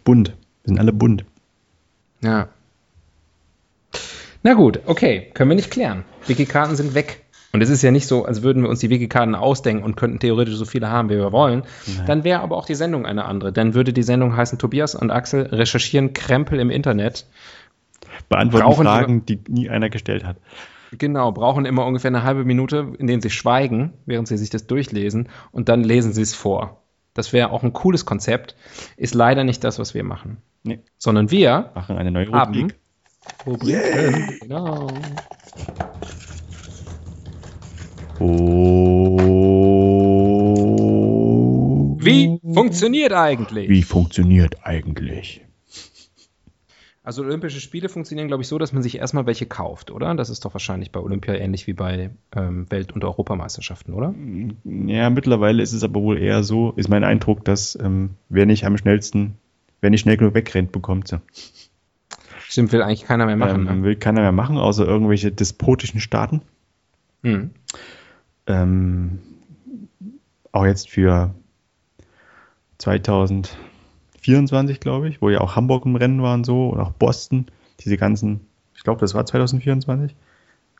[0.04, 0.28] Bunt.
[0.28, 1.24] Wir sind alle bunt.
[2.20, 2.48] Ja.
[4.44, 6.04] Na gut, okay, können wir nicht klären.
[6.26, 7.22] Wiki-Karten sind weg.
[7.52, 10.18] Und es ist ja nicht so, als würden wir uns die Wiki-Karten ausdenken und könnten
[10.18, 11.64] theoretisch so viele haben, wie wir wollen.
[11.86, 12.06] Nein.
[12.06, 13.52] Dann wäre aber auch die Sendung eine andere.
[13.52, 17.26] Dann würde die Sendung heißen, Tobias und Axel recherchieren Krempel im Internet.
[18.28, 20.36] Beantworten Fragen, die nie einer gestellt hat.
[20.98, 24.66] Genau, brauchen immer ungefähr eine halbe Minute, in denen sie schweigen, während sie sich das
[24.66, 26.82] durchlesen und dann lesen sie es vor.
[27.14, 28.56] Das wäre auch ein cooles Konzept,
[28.96, 30.38] ist leider nicht das, was wir machen.
[30.62, 30.80] Nee.
[30.98, 32.78] Sondern wir Machen eine neue haben Rubrik.
[33.46, 34.38] Rubriken.
[34.40, 34.88] Genau.
[38.18, 38.92] Oh.
[42.00, 43.68] Wie funktioniert eigentlich?
[43.68, 45.42] Wie funktioniert eigentlich?
[47.04, 50.14] Also Olympische Spiele funktionieren, glaube ich, so, dass man sich erstmal welche kauft, oder?
[50.14, 54.14] Das ist doch wahrscheinlich bei Olympia ähnlich wie bei ähm, Welt- und Europameisterschaften, oder?
[54.64, 58.64] Ja, mittlerweile ist es aber wohl eher so, ist mein Eindruck, dass ähm, wer nicht
[58.66, 59.36] am schnellsten,
[59.80, 61.20] wer nicht schnell genug wegrennt, bekommt sie.
[62.46, 63.66] Stimmt, will eigentlich keiner mehr machen.
[63.66, 63.82] ähm, ne?
[63.82, 66.42] Will keiner mehr machen, außer irgendwelche despotischen Staaten.
[67.24, 67.50] Hm.
[68.46, 69.18] Ähm,
[70.52, 71.34] auch jetzt für
[74.22, 77.46] 2024, glaube ich, wo ja auch Hamburg im Rennen war und so und auch Boston,
[77.80, 78.40] diese ganzen,
[78.74, 80.14] ich glaube, das war 2024.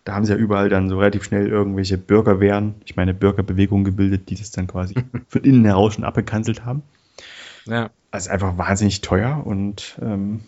[0.04, 4.30] Da haben sie ja überall dann so relativ schnell irgendwelche Bürgerwehren, ich meine Bürgerbewegungen gebildet,
[4.30, 4.94] die das dann quasi
[5.28, 6.82] von innen heraus schon abgekanzelt haben.
[7.66, 7.90] Ja.
[8.10, 10.40] Also einfach wahnsinnig teuer und ähm,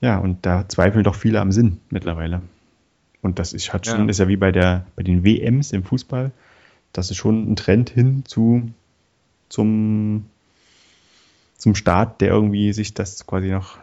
[0.00, 2.42] ja, und da zweifeln doch viele am Sinn mittlerweile.
[3.22, 4.10] Und das ist, hat schon, Ja.
[4.10, 6.30] ist ja wie bei der, bei den WMs im Fußball,
[6.92, 8.70] das ist schon ein Trend hin zu,
[9.48, 10.26] zum,
[11.56, 13.78] zum Staat, der irgendwie sich das quasi noch,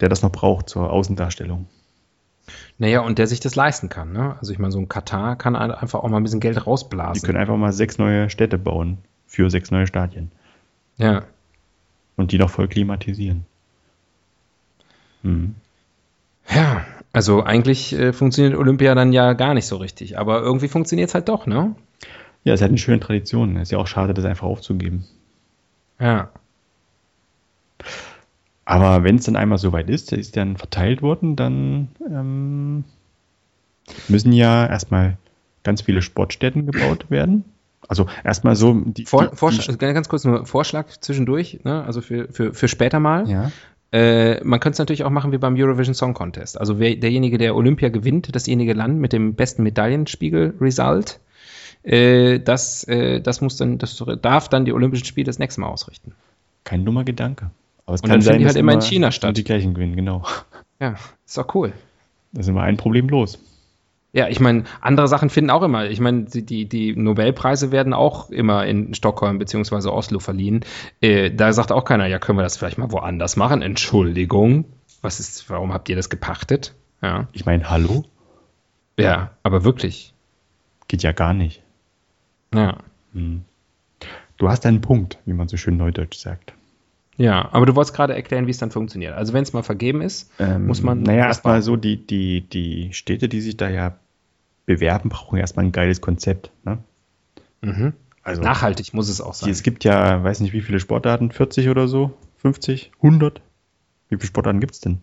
[0.00, 1.66] der das noch braucht zur Außendarstellung.
[2.78, 4.12] Naja, und der sich das leisten kann.
[4.12, 4.36] Ne?
[4.40, 6.60] Also ich meine, so ein Katar kann ein- einfach auch mal ein bisschen Geld Die
[6.60, 7.22] rausblasen.
[7.26, 10.30] können einfach mal sechs neue Städte bauen für sechs neue Stadien
[10.96, 11.24] ja.
[12.16, 13.44] und die noch voll klimatisieren.
[15.22, 15.54] Hm.
[16.48, 20.18] ja, also eigentlich äh, funktioniert Olympia dann ja gar nicht so richtig.
[20.18, 21.74] Aber irgendwie funktioniert es halt doch, ne?
[22.44, 23.56] Ja, es hat eine schöne Tradition.
[23.56, 25.04] Es ist ja auch schade, das einfach aufzugeben.
[26.00, 26.30] Ja.
[28.64, 32.84] Aber wenn es dann einmal soweit ist, ist dann verteilt worden, dann ähm,
[34.08, 35.16] müssen ja erstmal
[35.64, 37.44] ganz viele Sportstätten gebaut werden.
[37.88, 41.82] Also erstmal so die, Vor, die, Vorschlag, die, also ganz kurz nur Vorschlag zwischendurch, ne?
[41.84, 43.28] also für, für, für später mal.
[43.28, 43.50] ja.
[43.90, 46.60] Äh, man könnte es natürlich auch machen wie beim Eurovision Song Contest.
[46.60, 51.20] Also wer, derjenige, der Olympia gewinnt, dasjenige Land mit dem besten Medaillenspiegel-Result,
[51.84, 55.68] äh, das, äh, das muss dann, das darf dann die Olympischen Spiele das nächste Mal
[55.68, 56.12] ausrichten.
[56.64, 57.50] Kein dummer Gedanke.
[57.88, 59.34] Aber es Und dann finden die halt immer in China statt.
[59.38, 60.22] Die gleichen gewinnen, genau.
[60.78, 61.72] Ja, ist doch cool.
[62.32, 63.38] Da sind wir ein Problem los.
[64.12, 65.86] Ja, ich meine, andere Sachen finden auch immer.
[65.86, 70.66] Ich meine, die, die, Nobelpreise werden auch immer in Stockholm beziehungsweise Oslo verliehen.
[71.00, 73.62] Äh, da sagt auch keiner, ja, können wir das vielleicht mal woanders machen?
[73.62, 74.66] Entschuldigung.
[75.00, 76.74] Was ist, warum habt ihr das gepachtet?
[77.00, 77.26] Ja.
[77.32, 78.04] Ich meine, hallo?
[78.98, 80.12] Ja, aber wirklich.
[80.88, 81.62] Geht ja gar nicht.
[82.54, 82.76] Ja.
[83.14, 83.44] Hm.
[84.36, 86.52] Du hast einen Punkt, wie man so schön neudeutsch sagt.
[87.18, 89.12] Ja, aber du wolltest gerade erklären, wie es dann funktioniert.
[89.14, 91.02] Also wenn es mal vergeben ist, Ähm, muss man.
[91.02, 93.96] Naja, erstmal so, die, die, die Städte, die sich da ja
[94.66, 96.50] bewerben, brauchen erstmal ein geiles Konzept.
[96.64, 96.78] Ne?
[97.60, 97.92] Mhm.
[98.22, 99.50] Also, Nachhaltig muss es auch die, sein.
[99.50, 103.40] es gibt ja, weiß nicht wie viele Sportarten, 40 oder so, 50, 100?
[104.10, 104.98] Wie viele Sportarten gibt es denn?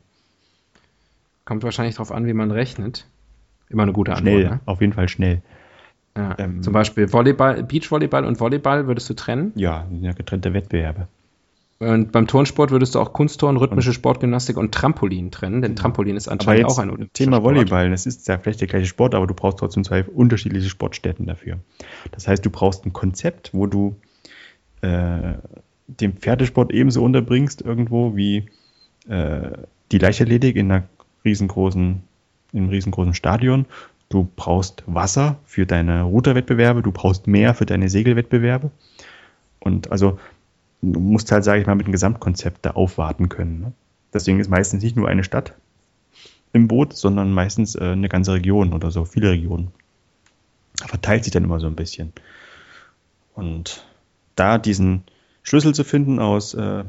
[1.44, 3.08] Kommt wahrscheinlich darauf an, wie man rechnet.
[3.70, 4.62] Immer eine gute Schnell, Antwort.
[4.68, 5.42] auf jeden Fall schnell.
[6.16, 6.22] Ne?
[6.24, 6.36] Ja.
[6.40, 9.52] ähm, Zum Beispiel Volleyball, Beachvolleyball und Volleyball würdest du trennen.
[9.56, 11.08] Ja, ja getrennte Wettbewerbe.
[11.78, 16.30] Und beim Turnsport würdest du auch Kunstturnen, rhythmische Sportgymnastik und Trampolin trennen, denn Trampolin ist
[16.30, 17.44] Aber anscheinend jetzt auch ein olympischer Thema.
[17.44, 21.26] Volleyball, das ist ja vielleicht der gleiche Sport, aber du brauchst trotzdem zwei unterschiedliche Sportstätten
[21.26, 21.60] dafür.
[22.12, 23.98] Das heißt, du brauchst ein Konzept, wo du
[24.82, 25.34] äh,
[25.88, 28.46] den Pferdesport ebenso unterbringst irgendwo wie
[29.10, 29.52] äh,
[29.92, 30.84] die Leichtathletik in einer
[31.26, 32.02] riesengroßen,
[32.54, 33.66] in einem riesengroßen Stadion.
[34.08, 38.72] Du brauchst Wasser für deine Ruderwettbewerbe, du brauchst Meer für deine Segelwettbewerbe.
[39.60, 40.20] Und also
[40.94, 43.60] du musst halt, sage ich mal, mit einem Gesamtkonzept da aufwarten können.
[43.60, 43.74] Ne?
[44.14, 45.54] Deswegen ist meistens nicht nur eine Stadt
[46.54, 49.72] im Boot, sondern meistens äh, eine ganze Region oder so, viele Regionen.
[50.86, 52.14] Verteilt sich dann immer so ein bisschen.
[53.34, 53.86] Und
[54.36, 55.04] da diesen
[55.44, 56.86] Schlüssel zu finden aus, äh,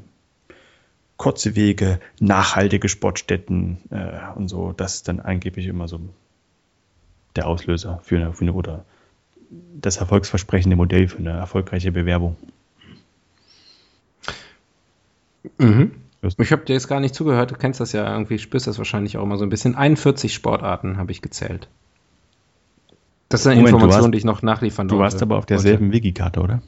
[1.17, 4.73] kurze Wege, nachhaltige Sportstätten äh, und so.
[4.73, 6.01] Das ist dann angeblich immer so
[7.35, 8.85] der Auslöser für eine, für eine oder
[9.81, 12.37] das erfolgsversprechende Modell für eine erfolgreiche Bewerbung.
[15.59, 15.93] Mhm.
[16.39, 19.17] Ich habe dir jetzt gar nicht zugehört, du kennst das ja irgendwie, spürst das wahrscheinlich
[19.17, 19.77] auch immer so ein bisschen.
[19.77, 21.69] 41 Sportarten habe ich gezählt.
[23.29, 25.93] Das ist eine Moment, Information, warst, die ich noch nachliefern Du warst aber auf derselben
[25.93, 26.63] Wikikarte, oder?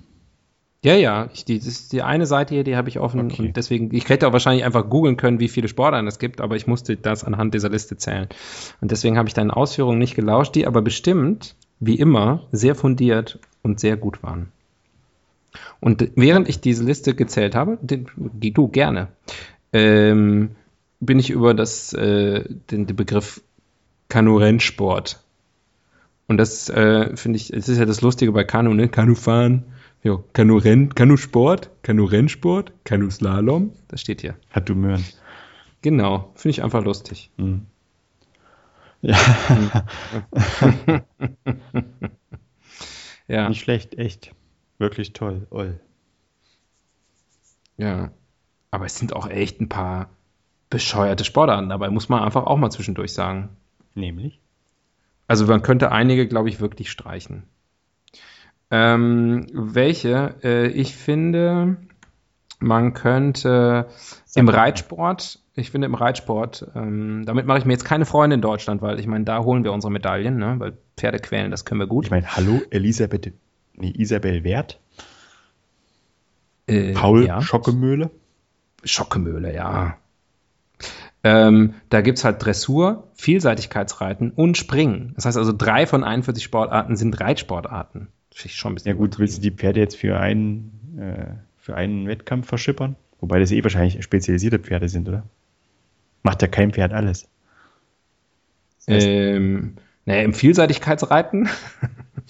[0.85, 3.49] Ja, ja, ich, die, das ist die eine Seite hier, die habe ich offen okay.
[3.49, 6.55] und deswegen, ich hätte auch wahrscheinlich einfach googeln können, wie viele Sportarten es gibt, aber
[6.55, 8.29] ich musste das anhand dieser Liste zählen.
[8.81, 13.41] Und deswegen habe ich deinen Ausführungen nicht gelauscht, die aber bestimmt, wie immer, sehr fundiert
[13.63, 14.53] und sehr gut waren.
[15.81, 19.09] Und während ich diese Liste gezählt habe, den, du gerne,
[19.73, 20.51] ähm,
[21.01, 23.43] bin ich über das, äh, den, den Begriff
[24.09, 25.21] Kanu-Rennsport.
[26.27, 28.89] Und das äh, finde ich, es ist ja das Lustige bei Kanu, ne?
[28.89, 29.65] Kanufahren
[30.03, 34.37] Jo, Kanu-Renn, Kanu-Sport, Kanu-Rennsport, Kanu-Slalom, das steht hier.
[34.51, 35.05] Hat du Möhren.
[35.83, 37.31] Genau, finde ich einfach lustig.
[37.37, 37.67] Mhm.
[39.01, 39.19] Ja.
[43.29, 43.49] ja.
[43.49, 44.33] Nicht schlecht, echt.
[44.79, 45.81] Wirklich toll, oll.
[47.77, 48.11] Ja.
[48.71, 50.11] Aber es sind auch echt ein paar
[50.71, 53.51] bescheuerte Sportarten dabei, muss man einfach auch mal zwischendurch sagen.
[53.95, 54.41] Nämlich?
[55.27, 57.45] Also man könnte einige, glaube ich, wirklich streichen.
[58.71, 60.37] Ähm, welche?
[60.43, 61.79] Äh, ich finde,
[62.61, 63.89] man könnte
[64.35, 68.43] im Reitsport, ich finde im Reitsport, ähm, damit mache ich mir jetzt keine Freunde in
[68.43, 70.57] Deutschland, weil ich meine, da holen wir unsere Medaillen, ne?
[70.59, 72.07] weil Pferde quälen, das können wir gut.
[72.07, 73.33] Ich meine, hallo, Elisabeth,
[73.81, 74.79] nee, Isabel Wert?
[76.67, 77.41] Äh, Paul ja.
[77.41, 78.11] Schockemöhle?
[78.85, 79.97] Schockemöhle, ja.
[81.25, 85.13] Ähm, da gibt es halt Dressur, Vielseitigkeitsreiten und Springen.
[85.17, 88.09] Das heißt also, drei von 41 Sportarten sind Reitsportarten.
[88.35, 88.91] Schon ein bisschen.
[88.91, 92.95] Ja, gut, willst du die Pferde jetzt für einen, äh, für einen Wettkampf verschippern?
[93.21, 95.25] Wobei das eh wahrscheinlich spezialisierte Pferde sind, oder?
[96.23, 97.29] Macht ja kein Pferd alles.
[98.87, 99.75] Das heißt, ähm,
[100.05, 101.49] naja, im Vielseitigkeitsreiten,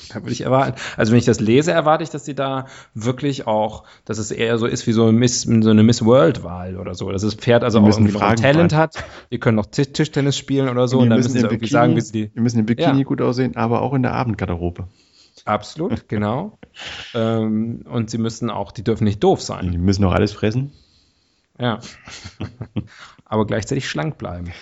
[0.08, 0.78] da würde ich erwarten.
[0.96, 4.58] Also wenn ich das lese, erwarte ich, dass sie da wirklich auch, dass es eher
[4.58, 7.10] so ist wie so eine Miss, so eine Miss World-Wahl oder so.
[7.10, 9.04] Dass das Pferd also auch irgendwie noch Talent hat.
[9.30, 10.98] Die können noch Tischtennis spielen oder so.
[10.98, 12.30] Und, und dann müssen sie irgendwie Bikini, sagen, wie sie die.
[12.34, 13.04] Wir müssen im Bikini ja.
[13.04, 14.88] gut aussehen, aber auch in der Abendgarderobe.
[15.44, 16.58] Absolut, genau.
[17.14, 19.72] ähm, und sie müssen auch, die dürfen nicht doof sein.
[19.72, 20.72] Die müssen auch alles fressen.
[21.58, 21.80] Ja.
[23.24, 24.52] Aber gleichzeitig schlank bleiben.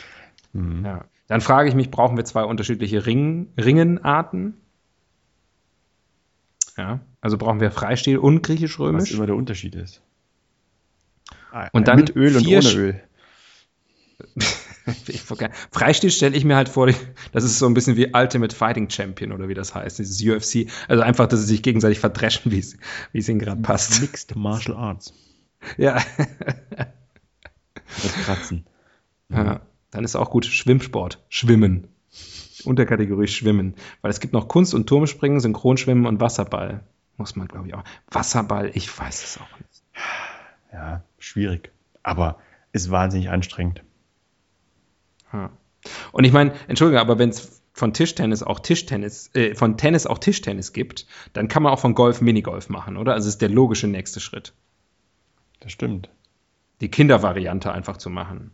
[0.53, 0.84] Mhm.
[0.84, 1.05] Ja.
[1.28, 4.55] Dann frage ich mich, brauchen wir zwei unterschiedliche Ring, Ringenarten?
[6.77, 7.01] Ja.
[7.20, 9.11] Also brauchen wir Freistil und griechisch-römisch?
[9.11, 10.03] Was immer der Unterschied ist.
[11.51, 13.03] Ah, und dann mit Öl und ohne Öl.
[15.72, 16.87] Freistil stelle ich mir halt vor,
[17.33, 20.70] das ist so ein bisschen wie Ultimate Fighting Champion oder wie das heißt, dieses UFC.
[20.89, 24.01] Also einfach, dass sie sich gegenseitig verdreschen, wie es ihnen gerade passt.
[24.01, 25.12] Mixed Martial Arts.
[25.77, 26.01] Ja.
[28.03, 28.66] Das Kratzen.
[29.29, 29.61] Ja,
[29.91, 31.89] dann ist auch gut Schwimmsport, Schwimmen.
[32.67, 33.75] Unterkategorie Schwimmen.
[34.03, 36.83] Weil es gibt noch Kunst- und Turmspringen, Synchronschwimmen und Wasserball.
[37.17, 37.85] Muss man, glaube ich, auch.
[38.11, 39.83] Wasserball, ich weiß es auch nicht.
[40.73, 41.73] Ja, schwierig.
[42.03, 42.39] Aber
[42.73, 43.83] ist wahnsinnig anstrengend.
[46.12, 50.19] Und ich meine, entschuldige, aber wenn es von Tischtennis auch Tischtennis, äh, von Tennis auch
[50.19, 53.12] Tischtennis gibt, dann kann man auch von Golf Minigolf machen, oder?
[53.12, 54.55] Also ist der logische nächste Schritt.
[55.61, 56.09] Das stimmt.
[56.81, 58.53] Die Kindervariante einfach zu machen,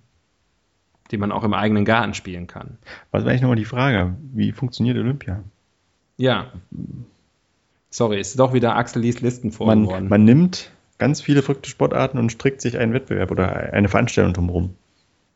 [1.12, 2.78] die man auch im eigenen Garten spielen kann.
[3.10, 4.16] Was war eigentlich nochmal die Frage?
[4.32, 5.44] Wie funktioniert Olympia?
[6.16, 6.46] Ja.
[7.90, 10.04] Sorry, ist doch wieder Axel Lies Listen vorgeworden.
[10.04, 14.32] Man, man nimmt ganz viele verrückte Sportarten und strickt sich einen Wettbewerb oder eine Veranstaltung
[14.32, 14.74] drumherum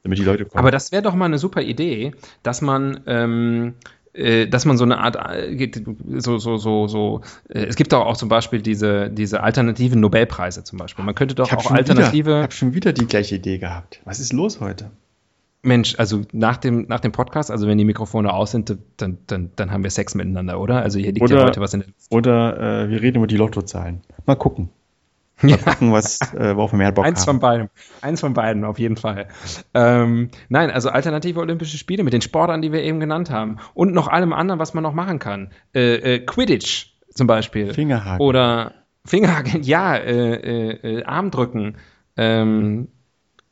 [0.02, 0.60] damit die Leute kommen.
[0.60, 2.12] Aber das wäre doch mal eine super Idee,
[2.44, 3.74] dass man ähm,
[4.16, 5.70] äh, dass man so eine Art, äh,
[6.16, 10.64] so, so, so, so, äh, es gibt auch, auch zum Beispiel diese, diese alternativen Nobelpreise
[10.64, 11.04] zum Beispiel.
[11.04, 12.30] Man könnte doch auch alternative.
[12.30, 14.00] ich habe schon wieder die gleiche Idee gehabt.
[14.04, 14.90] Was ist los heute?
[15.62, 19.50] Mensch, also nach dem, nach dem Podcast, also wenn die Mikrofone aus sind, dann, dann,
[19.56, 20.82] dann haben wir Sex miteinander, oder?
[20.82, 23.36] Also hier liegt oder, ja heute was in der Oder äh, wir reden über die
[23.36, 24.02] Lottozahlen.
[24.26, 24.68] Mal gucken.
[25.42, 25.56] Mal ja.
[25.58, 27.26] gucken, was, äh, worauf wir mehr Bock Eins haben.
[27.26, 27.70] von beiden.
[28.00, 29.28] Eins von beiden, auf jeden Fall.
[29.74, 33.58] Ähm, nein, also alternative Olympische Spiele mit den Sportarten, die wir eben genannt haben.
[33.74, 35.50] Und noch allem anderen, was man noch machen kann.
[35.74, 37.74] Äh, äh, Quidditch zum Beispiel.
[37.74, 38.24] Fingerhaken.
[38.24, 38.72] Oder
[39.04, 41.76] Fingerhaken, ja, äh, äh, äh Armdrücken.
[42.16, 42.88] Ähm,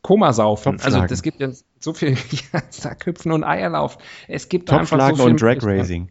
[0.04, 0.78] Komasaufen.
[0.82, 1.48] Also es gibt ja
[1.80, 2.10] so viel
[2.52, 3.96] ja, Sackhüpfen und Eierlauf.
[4.28, 6.10] Es gibt einfach so viel und Drag Racing.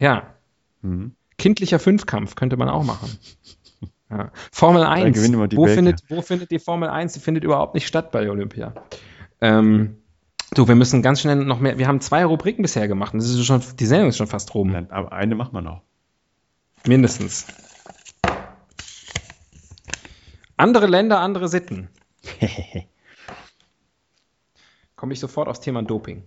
[0.00, 0.34] Ja.
[0.82, 1.14] Mhm.
[1.38, 3.08] Kindlicher Fünfkampf könnte man auch machen.
[4.08, 4.30] Ja.
[4.52, 5.18] Formel 1.
[5.56, 7.14] Wo findet, wo findet die Formel 1?
[7.14, 8.72] Die findet überhaupt nicht statt bei Olympia.
[9.40, 9.96] Ähm,
[10.54, 11.76] du, wir müssen ganz schnell noch mehr.
[11.76, 13.14] Wir haben zwei Rubriken bisher gemacht.
[13.14, 14.72] das ist schon, die Sendung ist schon fast rum.
[14.90, 15.82] Aber eine machen wir noch.
[16.86, 17.48] Mindestens.
[20.56, 21.88] Andere Länder, andere Sitten.
[24.96, 26.22] Komme ich sofort aufs Thema Doping.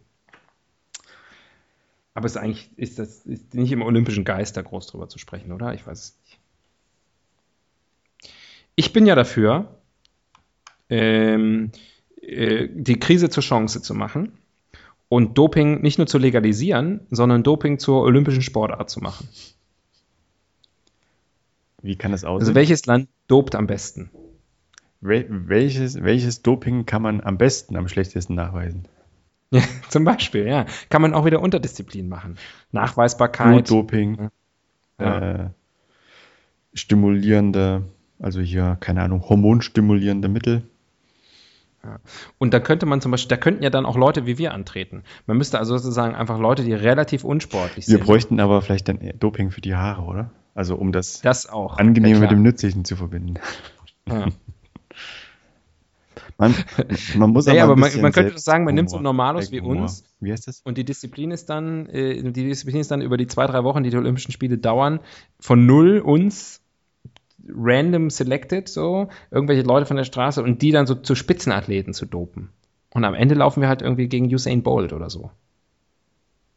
[2.14, 5.20] Aber es ist eigentlich ist das ist nicht im olympischen Geist, da groß drüber zu
[5.20, 5.74] sprechen, oder?
[5.74, 6.40] Ich weiß es nicht.
[8.76, 9.80] Ich bin ja dafür,
[10.90, 11.72] ähm,
[12.22, 14.38] äh, die Krise zur Chance zu machen
[15.08, 19.28] und Doping nicht nur zu legalisieren, sondern Doping zur olympischen Sportart zu machen.
[21.82, 22.42] Wie kann das aussehen?
[22.42, 24.12] Also welches Land dopt am besten?
[25.02, 28.88] Wel welches, welches Doping kann man am besten, am schlechtesten nachweisen?
[29.52, 30.66] Ja, zum Beispiel, ja.
[30.90, 32.38] Kann man auch wieder Unterdisziplin machen.
[32.72, 33.54] Nachweisbarkeit.
[33.68, 34.30] Blutdoping,
[35.00, 35.46] Ja.
[35.46, 35.50] äh,
[36.74, 37.84] stimulierende,
[38.20, 40.64] also hier, keine Ahnung, hormonstimulierende Mittel.
[42.38, 45.04] Und da könnte man zum Beispiel, da könnten ja dann auch Leute wie wir antreten.
[45.28, 48.04] Man müsste also sozusagen einfach Leute, die relativ unsportlich Wir sind.
[48.06, 50.30] bräuchten aber vielleicht dann Doping für die Haare, oder?
[50.56, 51.78] Also um das das auch.
[51.78, 53.36] Angenehme Ja, mit dem Nützlichen zu verbinden.
[54.08, 54.28] Ja.
[56.40, 56.56] Man,
[57.18, 59.00] man muss Naja, aber, aber ein man- bisschen man könnte doch sagen, man nimmt so
[59.00, 60.04] Normalos wie uns.
[60.22, 60.62] Wie heißt das?
[60.62, 63.84] Und die Disziplin ist dann, äh, die Disziplin ist dann über die zwei, drei Wochen,
[63.84, 65.00] die die Olympischen Spiele dauern,
[65.40, 66.62] von null uns
[67.48, 72.06] random selected, so, irgendwelche Leute von der Straße und die dann so zu Spitzenathleten zu
[72.06, 72.50] dopen.
[72.92, 75.32] Und am Ende laufen wir halt irgendwie gegen Usain Bolt oder so.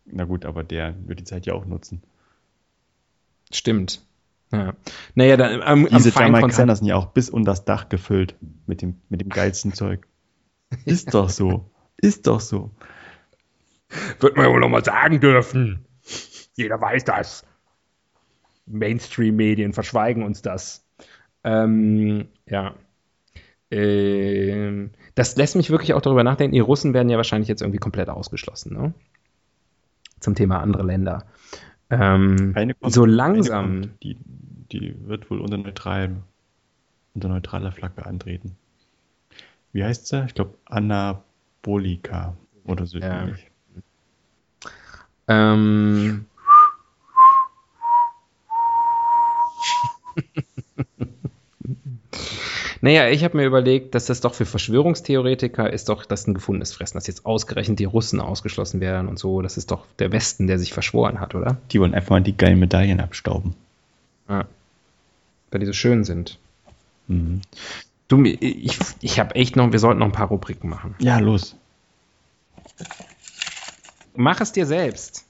[0.06, 2.02] Na gut, aber der wird die Zeit ja auch nutzen.
[3.52, 4.00] Stimmt.
[4.53, 4.74] Ja.
[5.14, 6.18] Naja, dann am, am Diese Konzept.
[6.18, 8.36] Jamaikaner sind ja auch bis unter das Dach gefüllt
[8.66, 10.07] mit dem, mit dem geilsten Zeug.
[10.84, 11.70] Ist doch so.
[11.96, 12.70] Ist doch so.
[14.20, 15.84] Wird man ja wohl noch mal sagen dürfen.
[16.55, 17.44] Jeder weiß das.
[18.66, 20.84] Mainstream-Medien verschweigen uns das.
[21.44, 22.74] Ähm, ja.
[23.70, 26.55] Ähm, das lässt mich wirklich auch darüber nachdenken.
[26.55, 28.94] Die Russen werden ja wahrscheinlich jetzt irgendwie komplett ausgeschlossen, ne?
[30.20, 31.26] Zum Thema andere Länder.
[31.93, 33.82] Ähm, kommt, so langsam.
[33.82, 34.16] kommt, die,
[34.72, 36.16] die wird wohl unter, neutral,
[37.14, 38.57] unter neutraler Flagge antreten.
[39.72, 40.24] Wie heißt sie?
[40.24, 42.34] Ich glaube Anabolika
[42.64, 43.22] oder so Ja.
[43.24, 43.51] ähnlich.
[45.28, 46.24] Ähm,
[52.82, 56.72] naja, ich habe mir überlegt, dass das doch für Verschwörungstheoretiker ist doch das ein gefundenes
[56.72, 59.40] Fressen, dass jetzt ausgerechnet die Russen ausgeschlossen werden und so.
[59.40, 61.58] Das ist doch der Westen, der sich verschworen hat, oder?
[61.70, 63.54] Die wollen einfach mal die geilen Medaillen abstauben.
[64.28, 64.46] Ja.
[65.52, 66.40] Weil die so schön sind.
[67.06, 67.42] Mhm.
[68.08, 70.96] Du, ich, ich habe echt noch, wir sollten noch ein paar Rubriken machen.
[70.98, 71.54] Ja, los.
[74.16, 75.24] Mach es dir selbst.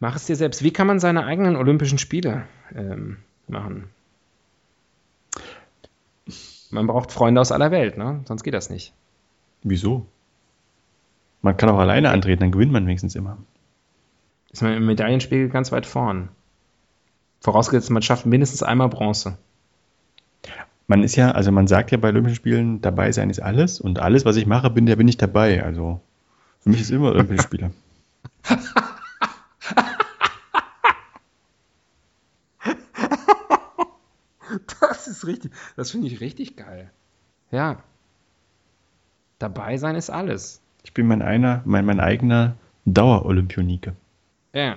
[0.00, 0.62] Mach es dir selbst.
[0.62, 3.16] Wie kann man seine eigenen Olympischen Spiele ähm,
[3.48, 3.88] machen?
[6.70, 8.20] Man braucht Freunde aus aller Welt, ne?
[8.26, 8.92] Sonst geht das nicht.
[9.62, 10.06] Wieso?
[11.40, 13.38] Man kann auch alleine antreten, dann gewinnt man wenigstens immer.
[14.50, 16.28] Ist man im Medaillenspiegel ganz weit vorn.
[17.40, 19.38] Vorausgesetzt, man schafft mindestens einmal Bronze.
[20.86, 23.98] Man ist ja, also man sagt ja bei Olympischen Spielen, dabei sein ist alles und
[23.98, 25.62] alles, was ich mache, bin, da bin ich dabei.
[25.62, 26.00] Also
[26.60, 27.70] für mich ist immer Olympische Spiele.
[34.80, 35.52] Das ist richtig.
[35.78, 36.90] Das finde ich richtig geil.
[37.52, 37.76] Ja.
[39.38, 40.60] Dabei sein ist alles.
[40.82, 43.94] Ich bin mein einer, mein, mein eigener Dauer-Olympionike.
[44.52, 44.76] Ja.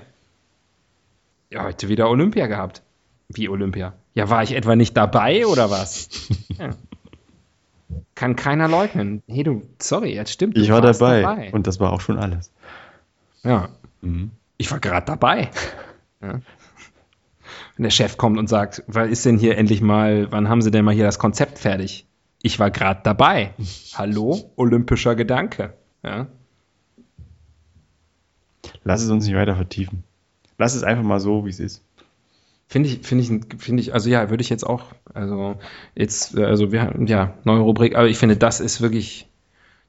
[1.50, 2.84] Ja, heute wieder Olympia gehabt.
[3.30, 3.94] Wie Olympia?
[4.14, 6.08] Ja, war ich etwa nicht dabei oder was?
[6.60, 6.70] ja.
[8.14, 9.24] Kann keiner leugnen.
[9.28, 10.56] Hey, du, sorry, jetzt stimmt.
[10.56, 12.52] Ich war warst dabei, und das war auch schon alles.
[13.44, 13.70] ja,
[14.02, 14.30] Mhm.
[14.58, 15.50] ich war gerade dabei.
[16.24, 16.40] Ja.
[17.76, 20.72] Wenn der Chef kommt und sagt, was ist denn hier endlich mal, wann haben Sie
[20.72, 22.06] denn mal hier das Konzept fertig?
[22.42, 23.54] Ich war gerade dabei.
[23.94, 25.74] Hallo, olympischer Gedanke.
[26.04, 26.28] Ja.
[28.84, 30.04] Lass es uns nicht weiter vertiefen.
[30.58, 31.84] Lass es einfach mal so, wie es ist.
[32.68, 35.58] Finde ich, finde ich, finde ich, also ja, würde ich jetzt auch, also
[35.94, 39.28] jetzt, also wir haben, ja, neue Rubrik, aber ich finde, das ist wirklich,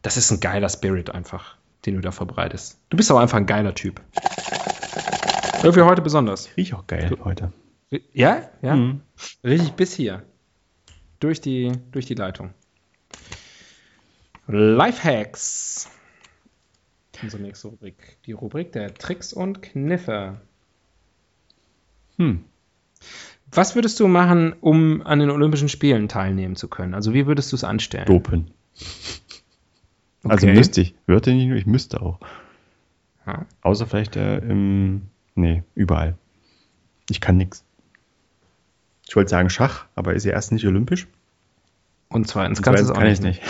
[0.02, 1.56] das ist ein geiler Spirit einfach,
[1.86, 2.80] den du da verbreitest.
[2.90, 4.00] Du bist auch einfach ein geiler Typ.
[5.62, 6.46] Irgendwie heute besonders.
[6.46, 7.52] Ich riech auch geil heute.
[8.12, 9.00] Ja, ja, Mhm.
[9.44, 10.22] richtig bis hier.
[11.20, 12.50] Durch die, durch die Leitung.
[14.48, 15.88] Lifehacks.
[17.22, 18.16] Unsere nächste Rubrik.
[18.26, 20.40] Die Rubrik der Tricks und Kniffe.
[22.16, 22.44] Hm.
[23.52, 26.94] Was würdest du machen, um an den Olympischen Spielen teilnehmen zu können?
[26.94, 28.06] Also wie würdest du es anstellen?
[28.06, 28.50] Dopen.
[30.24, 30.54] Also Okay.
[30.56, 30.94] müsste ich.
[31.06, 32.18] Würde nicht nur, ich müsste auch.
[33.26, 33.46] Ja.
[33.60, 35.02] Außer vielleicht äh, im.
[35.34, 36.16] Nee, überall.
[37.10, 37.64] Ich kann nichts.
[39.12, 41.06] Ich wollte sagen Schach, aber ist ja erst nicht olympisch.
[42.08, 43.42] Und zweitens Und kannst zweitens auch kann nicht.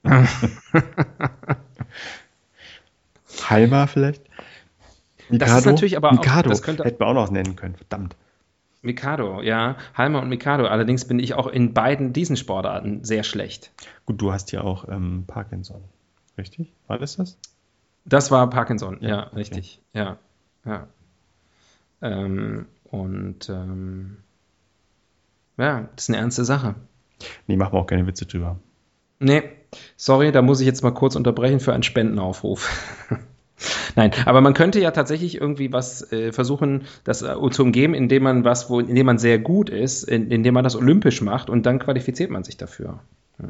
[0.00, 0.70] ich nicht.
[3.50, 4.22] Halber vielleicht?
[5.28, 6.48] Das ist natürlich aber auch- Mikado.
[6.48, 8.16] das könnte- Hätten wir auch noch nennen können, verdammt.
[8.80, 9.76] Mikado, ja.
[9.94, 10.64] Halmer und Mikado.
[10.68, 13.72] Allerdings bin ich auch in beiden diesen Sportarten sehr schlecht.
[14.06, 15.82] Gut, du hast ja auch ähm, Parkinson.
[16.38, 16.72] Richtig?
[16.86, 17.36] War das das?
[18.06, 19.36] Das war Parkinson, ja, Ja, okay.
[19.36, 19.80] richtig.
[19.92, 20.16] Ja,
[20.64, 20.86] ja.
[22.00, 24.16] Ähm, und ähm,
[25.58, 26.74] ja, das ist eine ernste Sache.
[27.46, 28.58] Nee, machen wir auch keine Witze drüber.
[29.20, 29.42] Nee,
[29.96, 32.68] sorry, da muss ich jetzt mal kurz unterbrechen für einen Spendenaufruf.
[33.96, 38.24] Nein, aber man könnte ja tatsächlich irgendwie was äh, versuchen, das äh, zu umgeben, indem
[38.24, 41.64] man was, wo, indem man sehr gut ist, in, indem man das olympisch macht und
[41.64, 43.00] dann qualifiziert man sich dafür.
[43.40, 43.48] Ja.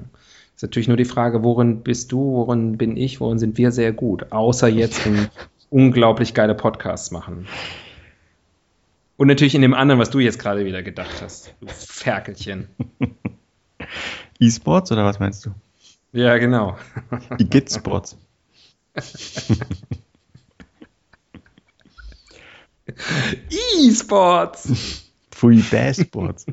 [0.55, 3.93] Ist natürlich nur die Frage, worin bist du, worin bin ich, worin sind wir sehr
[3.93, 5.29] gut, außer jetzt in
[5.71, 7.47] unglaublich geile Podcasts machen.
[9.17, 12.69] Und natürlich in dem anderen, was du jetzt gerade wieder gedacht hast, du Ferkelchen.
[14.41, 15.55] E-Sports oder was meinst du?
[16.13, 16.77] Ja, genau.
[17.39, 18.17] E-Git-Sports.
[23.51, 25.13] E-Sports.
[25.31, 26.47] Free Bass Sports.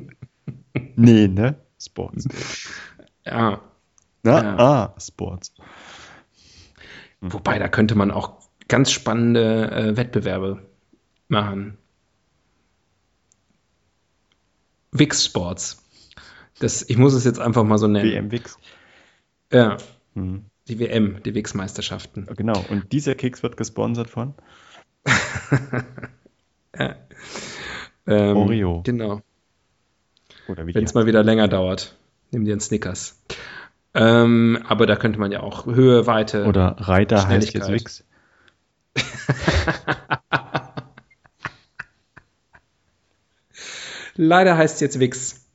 [0.95, 1.55] nee, ne?
[1.79, 2.27] Sports.
[3.25, 3.61] Ja,
[4.23, 4.55] Na, Ja.
[4.57, 5.53] ah, Sports.
[7.21, 10.61] wobei da könnte man auch ganz spannende äh, Wettbewerbe
[11.27, 11.77] machen.
[14.91, 15.83] Wix Sports.
[16.59, 18.11] Das, ich muss es jetzt einfach mal so nennen.
[18.11, 18.57] WM-Wix.
[19.51, 19.77] Ja,
[20.13, 20.45] Hm.
[20.67, 22.27] die WM, die Wix-Meisterschaften.
[22.35, 24.35] Genau, und dieser Keks wird gesponsert von
[28.07, 28.81] Ähm, Oreo.
[28.83, 29.21] Genau.
[30.47, 31.95] Wenn es mal wieder länger dauert,
[32.31, 33.21] nimm dir einen Snickers.
[33.93, 36.45] Ähm, aber da könnte man ja auch Höhe, Weite.
[36.45, 37.69] Oder Reiter heißt jetzt.
[37.69, 38.03] Wix.
[44.15, 45.45] Leider heißt es jetzt Wix.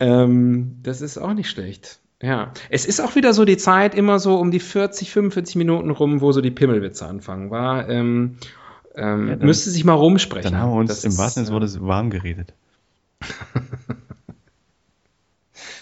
[0.00, 2.00] Ähm, das ist auch nicht schlecht.
[2.22, 5.90] Ja, es ist auch wieder so die Zeit, immer so um die 40, 45 Minuten
[5.90, 7.50] rum, wo so die Pimmelwitze anfangen.
[7.50, 8.36] War, ähm,
[8.94, 10.50] ähm, Ja, dann- müsste sich mal rumsprechen.
[10.52, 12.54] Dann haben wir uns Das im ist, wahrsten Sinne des Wortes warm geredet.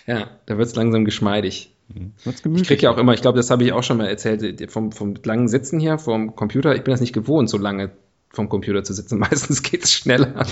[0.07, 1.73] Ja, da wird es langsam geschmeidig.
[1.95, 2.13] Hm.
[2.25, 4.71] Wird's Ich kriege ja auch immer, ich glaube, das habe ich auch schon mal erzählt,
[4.71, 6.75] vom, vom langen Sitzen hier, vom Computer.
[6.75, 7.91] Ich bin das nicht gewohnt, so lange
[8.31, 9.19] vom Computer zu sitzen.
[9.21, 10.45] Meistens geht es schneller.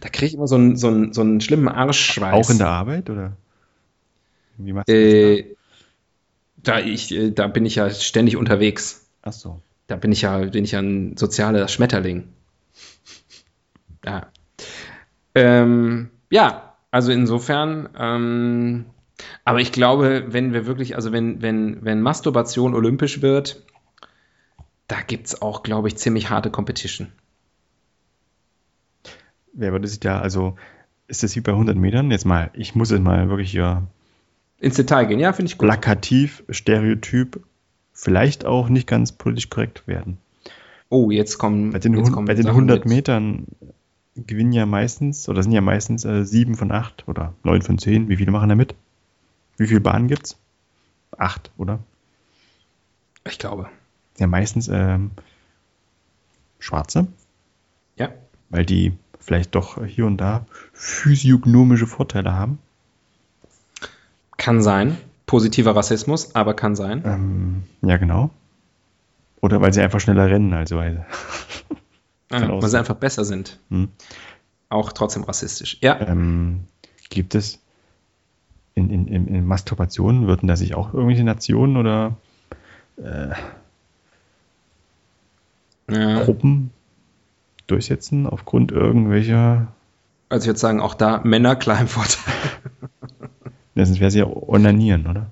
[0.00, 2.34] Da kriege ich immer so einen, so, einen, so einen schlimmen Arschschweiß.
[2.34, 3.36] Auch in der Arbeit oder?
[4.56, 5.02] Wie machst du das?
[5.02, 5.56] Äh,
[6.56, 9.06] da, ich, äh, da bin ich ja ständig unterwegs.
[9.22, 9.30] da?
[9.30, 9.60] Ach so.
[9.86, 12.28] Da bin ich ja, bin ich ja ein sozialer Schmetterling.
[14.04, 14.26] Ja.
[15.34, 18.86] Ähm, ja, also insofern, ähm,
[19.44, 23.62] aber ich glaube, wenn wir wirklich, also wenn, wenn, wenn Masturbation olympisch wird,
[24.88, 27.12] da gibt es auch, glaube ich, ziemlich harte Competition.
[29.52, 30.56] Wer würde sich da, also
[31.06, 32.10] ist das wie bei 100 Metern?
[32.10, 33.86] Jetzt mal, ich muss jetzt mal wirklich hier
[34.60, 35.68] Ins Detail gehen, ja, finde ich gut.
[35.68, 37.40] plakativ, stereotyp,
[37.92, 40.18] vielleicht auch nicht ganz politisch korrekt werden.
[40.90, 42.86] Oh, jetzt kommen, Bei den, jetzt kommen bei den Sachen 100 mit.
[42.94, 43.46] Metern
[44.16, 48.08] gewinnen ja meistens, oder sind ja meistens äh, 7 von 8 oder 9 von 10.
[48.08, 48.74] Wie viele machen da mit?
[49.58, 50.36] Wie viele Bahnen gibt's?
[51.18, 51.78] 8, oder?
[53.28, 53.68] Ich glaube.
[54.18, 55.12] Ja, meistens ähm,
[56.58, 57.06] Schwarze,
[57.96, 58.08] Ja.
[58.50, 58.92] weil die
[59.28, 62.58] vielleicht doch hier und da physiognomische Vorteile haben.
[64.38, 64.96] Kann sein.
[65.26, 67.02] Positiver Rassismus, aber kann sein.
[67.04, 68.30] Ähm, ja, genau.
[69.42, 71.04] Oder weil sie einfach schneller rennen, also weil,
[72.32, 73.60] Ja, auch weil sie einfach besser sind.
[73.68, 73.88] hm.
[74.70, 75.76] Auch trotzdem rassistisch.
[75.82, 76.00] Ja.
[76.00, 76.64] ähm,
[77.10, 77.58] gibt es
[78.74, 82.16] in, in, in, in Masturbationen, würden da sich auch irgendwelche Nationen oder
[85.90, 86.24] ja.
[86.24, 86.70] Gruppen
[87.68, 89.68] durchsetzen aufgrund irgendwelcher,
[90.28, 92.34] Also ich würde sagen, auch da Männer klar im Vorteil.
[93.76, 95.26] ja, sonst wäre es ja Onanieren, oder?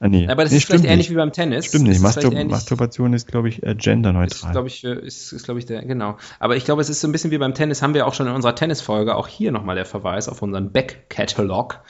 [0.00, 0.28] Ah, nee.
[0.28, 1.10] Aber das nee, ist vielleicht stimmt ähnlich nicht.
[1.12, 1.66] wie beim Tennis.
[1.66, 1.96] Stimmt nicht.
[1.96, 4.52] Ist Mastur ähnlich- Masturbation ist, glaube ich, äh, ist, genderneutral.
[4.52, 6.18] glaube ich, äh, ist, ist, glaube ich, der, genau.
[6.40, 8.26] Aber ich glaube, es ist so ein bisschen wie beim Tennis, haben wir auch schon
[8.26, 11.80] in unserer Tennisfolge, auch hier nochmal der Verweis auf unseren Back-Catalog,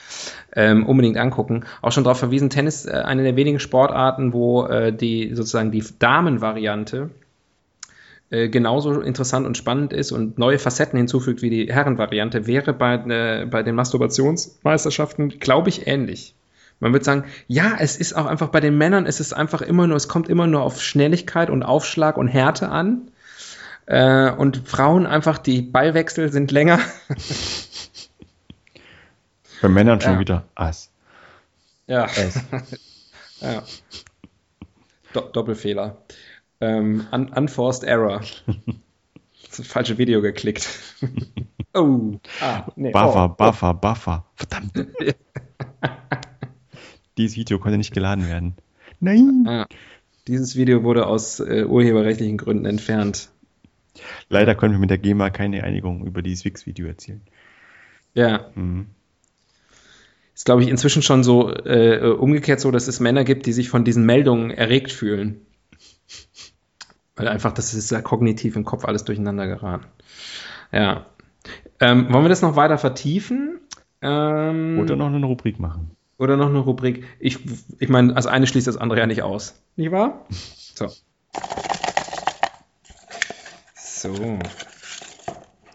[0.55, 1.64] ähm, unbedingt angucken.
[1.82, 5.82] Auch schon darauf verwiesen, Tennis, äh, eine der wenigen Sportarten, wo äh, die sozusagen die
[5.99, 7.11] Damenvariante
[8.31, 12.95] äh, genauso interessant und spannend ist und neue Facetten hinzufügt wie die Herrenvariante, wäre bei,
[12.95, 16.35] äh, bei den Masturbationsmeisterschaften, glaube ich, ähnlich.
[16.81, 19.87] Man würde sagen, ja, es ist auch einfach bei den Männern, es ist einfach immer
[19.87, 23.11] nur, es kommt immer nur auf Schnelligkeit und Aufschlag und Härte an.
[23.87, 26.81] Äh, und Frauen einfach, die Ballwechsel sind länger.
[29.62, 30.20] Bei Männern schon Ja.
[30.20, 30.91] wieder Ass.
[31.87, 32.07] Ja.
[32.07, 32.41] S.
[33.41, 33.62] ja.
[35.12, 35.97] Do Doppelfehler.
[36.64, 38.22] Ähm, un unforced Error.
[39.56, 40.68] Das falsche Video geklickt.
[41.74, 42.18] oh.
[42.40, 42.90] Ah, nee.
[42.90, 44.24] Buffer, oh, Buffer, Buffer.
[44.34, 44.72] Verdammt.
[47.18, 48.56] Dieses Video konnte nicht geladen werden.
[48.98, 49.44] Nein.
[49.46, 49.66] Ah,
[50.26, 53.28] dieses Video wurde aus äh, urheberrechtlichen Gründen entfernt.
[54.28, 57.20] Leider können wir mit der GEMA keine Einigung über dieses Wix-Video erzielen.
[58.14, 58.50] Ja.
[58.56, 58.88] Mhm.
[60.34, 63.68] Ist, glaube ich, inzwischen schon so äh, umgekehrt so, dass es Männer gibt, die sich
[63.68, 65.46] von diesen Meldungen erregt fühlen.
[67.16, 69.86] Weil einfach, das ist ja kognitiv im Kopf alles durcheinander geraten.
[70.72, 71.06] Ja.
[71.80, 73.60] Ähm, wollen wir das noch weiter vertiefen?
[74.02, 75.96] Ähm, oder noch eine Rubrik machen.
[76.18, 77.04] Oder noch eine Rubrik.
[77.18, 77.38] Ich,
[77.78, 79.60] ich meine, also eine schließt das andere ja nicht aus.
[79.76, 80.26] Nicht wahr?
[80.76, 80.88] So.
[83.76, 84.38] So.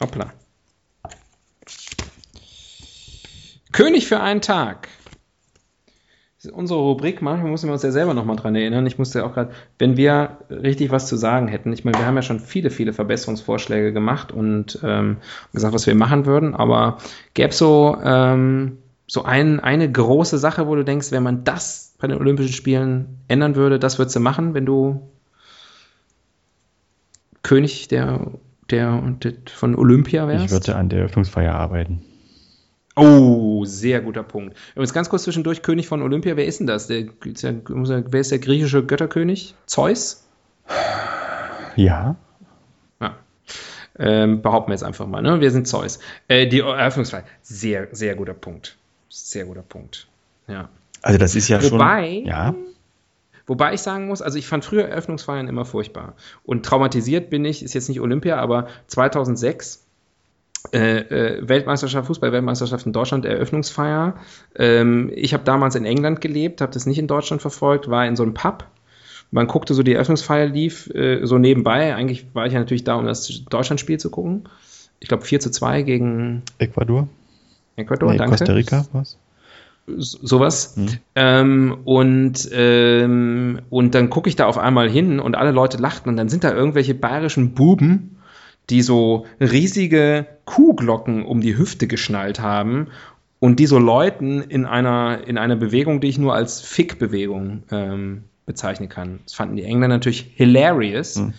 [0.02, 0.34] Hoppla.
[3.72, 4.90] König für einen Tag.
[6.54, 7.22] Unsere Rubrik.
[7.22, 8.86] Manchmal müssen wir uns ja selber nochmal dran erinnern.
[8.86, 11.74] Ich musste ja auch gerade, wenn wir richtig was zu sagen hätten.
[11.74, 15.18] Ich meine, wir haben ja schon viele, viele Verbesserungsvorschläge gemacht und ähm,
[15.52, 16.56] gesagt, was wir machen würden.
[16.56, 17.00] Aber
[17.34, 22.08] gäbe so, ähm, so ein, eine große Sache, wo du denkst, wenn man das bei
[22.08, 25.10] den Olympischen Spielen ändern würde, das würdest du machen, wenn du
[27.44, 28.32] König der,
[28.70, 30.46] der, der von Olympia wärst?
[30.46, 32.02] Ich würde an der Eröffnungsfeier arbeiten.
[33.00, 34.58] Oh, sehr guter Punkt.
[34.72, 36.88] Übrigens ganz kurz zwischendurch, König von Olympia, wer ist denn das?
[36.88, 39.56] Der, wer ist der griechische Götterkönig?
[39.66, 40.28] Zeus?
[41.76, 42.16] Ja.
[43.00, 43.16] ja.
[43.98, 45.40] Ähm, behaupten wir jetzt einfach mal, ne?
[45.40, 46.00] Wir sind Zeus.
[46.28, 48.78] Äh, die Eröffnungsfeier, sehr, sehr guter Punkt.
[49.10, 50.08] Sehr guter Punkt.
[50.48, 50.70] Ja.
[51.02, 52.26] Also das ist ja Wobei, schon.
[52.26, 52.56] Ja.
[53.48, 56.14] Wobei ich sagen muss, also ich fand früher Eröffnungsfeiern immer furchtbar.
[56.44, 59.89] Und traumatisiert bin ich, ist jetzt nicht Olympia, aber 2006 äh, äh,
[60.72, 64.16] Weltmeisterschaft, Fußball-Weltmeisterschaft in Deutschland, Eröffnungsfeier.
[64.56, 68.16] Ähm, ich habe damals in England gelebt, habe das nicht in Deutschland verfolgt, war in
[68.16, 68.66] so einem Pub.
[69.32, 71.96] Man guckte so, die Eröffnungsfeier lief äh, so nebenbei.
[71.96, 74.50] Eigentlich war ich ja natürlich da, um das Deutschlandspiel zu gucken.
[75.00, 77.08] Ich glaube 4 zu 2 gegen Ecuador.
[77.76, 78.38] Ecuador, nee, danke.
[78.38, 79.18] Costa Rica, was?
[79.98, 80.76] sowas.
[80.78, 80.88] Mhm.
[81.16, 86.10] Ähm, und, ähm, und dann gucke ich da auf einmal hin und alle Leute lachten
[86.10, 88.18] und dann sind da irgendwelche bayerischen Buben,
[88.70, 92.88] die so riesige Kuhglocken um die Hüfte geschnallt haben
[93.40, 98.24] und die so läuten in einer, in einer Bewegung, die ich nur als Fick-Bewegung ähm,
[98.46, 99.20] bezeichnen kann.
[99.26, 101.18] Das fanden die Engländer natürlich hilarious.
[101.18, 101.34] Mhm.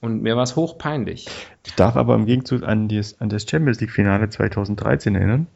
[0.00, 1.28] Und mir war es hochpeinlich.
[1.64, 5.46] Ich darf aber im Gegenzug an das, an das Champions League-Finale 2013 erinnern.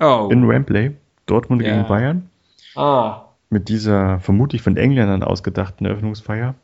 [0.00, 0.28] Oh.
[0.30, 0.94] In Wembley.
[1.24, 1.70] Dortmund ja.
[1.70, 2.30] gegen Bayern.
[2.74, 3.24] Ah.
[3.48, 6.54] Mit dieser vermutlich von Engländern ausgedachten Eröffnungsfeier,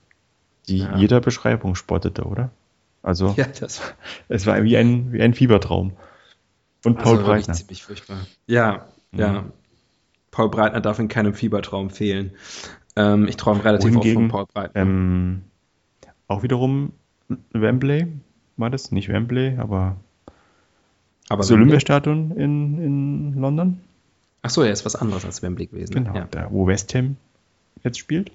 [0.68, 0.96] die ja.
[0.96, 2.50] jeder Beschreibung spottete, oder?
[3.03, 3.80] Also, ja, das
[4.28, 5.92] es war wie ein, wie ein Fiebertraum.
[6.84, 7.55] Und Paul also Breitner.
[7.55, 8.26] Ziemlich furchtbar.
[8.46, 9.18] Ja, mhm.
[9.18, 9.44] ja.
[10.30, 12.32] Paul Breitner darf in keinem Fiebertraum fehlen.
[12.96, 14.80] Ähm, ich träume relativ oft von Paul Breitner.
[14.80, 15.42] Ähm,
[16.28, 16.92] auch wiederum
[17.53, 18.07] Wembley
[18.57, 19.96] war das, nicht Wembley, aber,
[21.28, 23.80] aber das Olympiastadion in, in London.
[24.42, 25.94] Ach so, er ist was anderes als Wembley gewesen.
[25.94, 26.28] Genau, ja.
[26.30, 27.16] da, wo West Ham
[27.84, 28.30] jetzt spielt.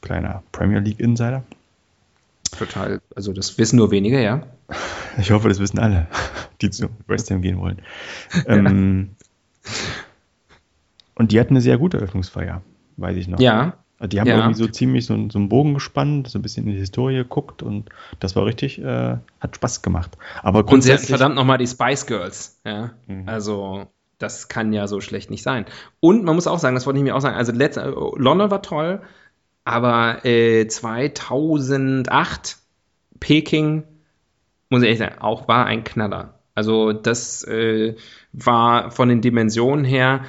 [0.00, 1.44] Kleiner Premier League Insider.
[2.58, 4.46] Total, also das wissen nur wenige, ja.
[5.18, 6.06] Ich hoffe, das wissen alle,
[6.62, 7.82] die zu West Ham gehen wollen.
[8.46, 9.10] ähm,
[11.14, 12.62] und die hatten eine sehr gute Eröffnungsfeier,
[12.96, 13.38] weiß ich noch.
[13.38, 13.74] Ja.
[14.00, 14.36] Die haben ja.
[14.36, 17.62] irgendwie so ziemlich so, so, einen Bogen gespannt, so ein bisschen in die Historie geguckt
[17.62, 20.16] und das war richtig, äh, hat Spaß gemacht.
[20.42, 22.92] Aber und sie hatten verdammt nochmal die Spice Girls, ja.
[23.06, 23.28] Mhm.
[23.28, 23.86] Also
[24.18, 25.66] das kann ja so schlecht nicht sein.
[26.00, 28.62] Und man muss auch sagen, das wollte ich mir auch sagen, also letzt, London war
[28.62, 29.02] toll,
[29.64, 32.58] aber äh, 2008
[33.20, 33.84] Peking,
[34.68, 36.40] muss ich ehrlich sagen, auch war ein Knaller.
[36.54, 37.96] Also das äh,
[38.32, 40.24] war von den Dimensionen her,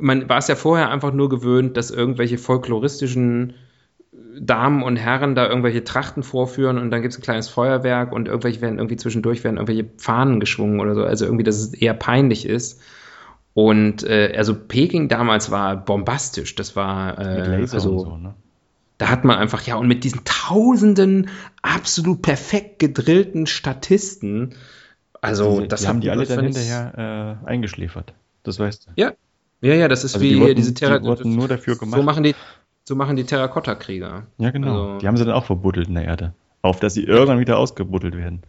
[0.00, 3.54] man war es ja vorher einfach nur gewöhnt, dass irgendwelche folkloristischen
[4.40, 8.28] Damen und Herren da irgendwelche Trachten vorführen und dann gibt es ein kleines Feuerwerk und
[8.28, 11.04] irgendwelche werden irgendwie zwischendurch werden irgendwelche Fahnen geschwungen oder so.
[11.04, 12.80] Also irgendwie, dass es eher peinlich ist.
[13.54, 16.54] Und äh, also Peking damals war bombastisch.
[16.54, 18.34] Das war äh, also, so, ne?
[19.02, 21.28] Da hat man einfach ja und mit diesen tausenden
[21.60, 24.54] absolut perfekt gedrillten Statisten.
[25.20, 28.14] Also die, das die haben die alle dann hinterher äh, eingeschläfert.
[28.44, 28.90] Das weißt du.
[28.94, 29.14] Ja,
[29.60, 29.88] ja, ja.
[29.88, 31.98] Das ist also wie die wurden, diese Terra die wurden nur dafür gemacht.
[31.98, 32.36] So machen die,
[32.84, 34.22] so machen die Terrakotta-Krieger.
[34.38, 34.68] Ja, genau.
[34.68, 36.32] Also, die haben sie dann auch verbuddelt in der Erde.
[36.62, 38.42] Auf dass sie irgendwann wieder ausgebuddelt werden.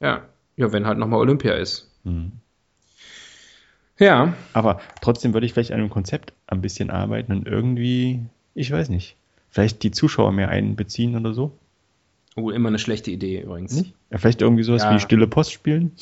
[0.00, 0.22] Ja,
[0.56, 1.90] ja, wenn halt nochmal Olympia ist.
[2.04, 2.32] Mhm.
[3.98, 4.32] Ja.
[4.54, 8.20] Aber trotzdem würde ich vielleicht an einem Konzept ein bisschen arbeiten und irgendwie,
[8.54, 9.18] ich weiß nicht,
[9.54, 11.56] vielleicht die Zuschauer mehr einbeziehen oder so.
[12.34, 13.72] Oh, immer eine schlechte Idee übrigens.
[13.72, 13.94] Nicht?
[14.10, 14.92] Ja, vielleicht irgendwie sowas ja.
[14.92, 15.86] wie Stille Post spielen.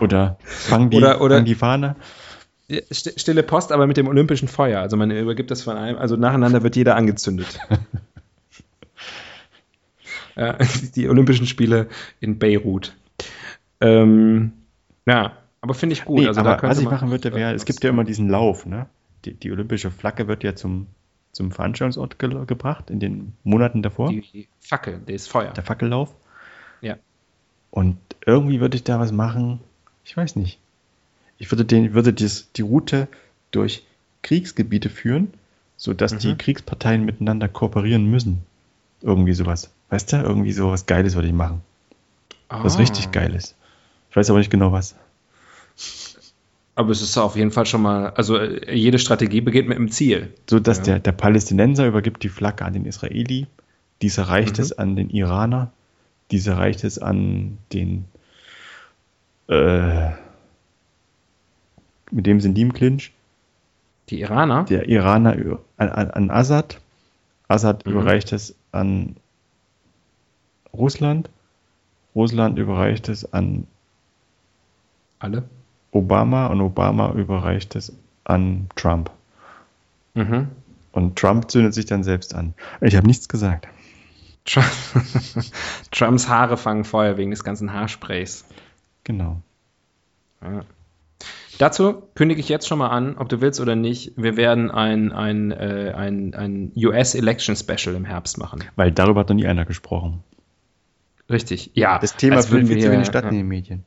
[0.00, 1.96] oder fangen die, oder, oder, fang die Fahne.
[2.90, 4.80] Stille Post, aber mit dem olympischen Feuer.
[4.80, 7.58] Also man übergibt das von einem, also nacheinander wird jeder angezündet.
[10.96, 11.88] die Olympischen Spiele
[12.20, 12.96] in Beirut.
[13.82, 14.52] Ähm,
[15.06, 16.20] ja, aber finde ich gut.
[16.20, 18.86] Nee, also aber was ich machen würde, wäre, es gibt ja immer diesen Lauf, ne?
[19.24, 20.86] Die, die, olympische Flagge wird ja zum
[21.32, 24.08] zum Veranstaltungsort ge gebracht in den Monaten davor.
[24.10, 25.52] Die Fackel, das Feuer.
[25.52, 26.14] Der Fackellauf.
[26.80, 26.96] Ja.
[27.70, 29.60] Und irgendwie würde ich da was machen,
[30.04, 30.58] ich weiß nicht.
[31.36, 33.06] Ich würde, den, würde dies, die Route
[33.52, 33.84] durch
[34.22, 35.32] Kriegsgebiete führen,
[35.76, 36.18] sodass Mhm.
[36.18, 38.42] die Kriegsparteien miteinander kooperieren müssen.
[39.02, 39.70] Irgendwie sowas.
[39.90, 41.60] Weißt du, irgendwie sowas Geiles würde ich machen.
[42.48, 42.80] Was Ah.
[42.80, 43.54] richtig Geiles.
[44.10, 44.96] Ich weiß aber nicht genau was.
[46.78, 49.90] Aber es ist auf jeden Fall schon mal, also äh, jede Strategie beginnt mit einem
[49.90, 50.32] Ziel.
[50.48, 50.84] So dass Ja.
[50.84, 53.48] der, der Palästinenser übergibt die Flagge an den Israeli,
[54.00, 54.62] dieser reicht Mhm.
[54.62, 55.72] es an den Iraner,
[56.30, 58.04] dieser reicht es an den
[59.48, 60.10] äh,
[62.12, 63.12] mit dem sind die im Clinch.
[64.10, 64.62] Die Iraner?
[64.64, 65.32] Der Iraner
[65.78, 66.80] an, an, an Assad.
[67.48, 67.92] Assad Mhm.
[67.92, 69.16] überreicht es an
[70.72, 71.28] Russland.
[72.14, 73.66] Russland überreicht es an
[75.18, 75.42] Alle?
[75.90, 77.92] Obama und Obama überreicht es
[78.24, 79.10] an Trump.
[80.14, 80.48] Mhm.
[80.92, 82.54] Und Trump zündet sich dann selbst an.
[82.80, 83.68] Ich habe nichts gesagt.
[84.44, 84.66] Trump
[85.90, 88.44] Trumps Haare fangen Feuer wegen des ganzen Haarsprays.
[89.04, 89.40] Genau.
[90.42, 90.62] Ja.
[91.58, 95.10] Dazu kündige ich jetzt schon mal an, ob du willst oder nicht, wir werden ein,
[95.12, 98.62] ein, äh, ein, ein US Election Special im Herbst machen.
[98.76, 100.22] Weil darüber hat noch nie einer gesprochen.
[101.28, 101.98] Richtig, ja.
[101.98, 103.84] Das Thema würden viel zu wir- wenig statt in den Medien.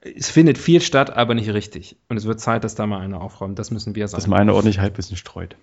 [0.00, 1.96] Es findet viel statt, aber nicht richtig.
[2.08, 3.58] Und es wird Zeit, dass da mal einer aufräumt.
[3.58, 4.18] Das müssen wir sein.
[4.18, 5.56] Dass man einer ordentlich Halbwissen streut.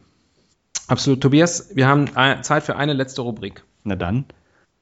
[0.88, 1.22] Absolut.
[1.22, 2.10] Tobias, wir haben
[2.44, 3.64] Zeit für eine letzte Rubrik.
[3.84, 4.26] Na dann,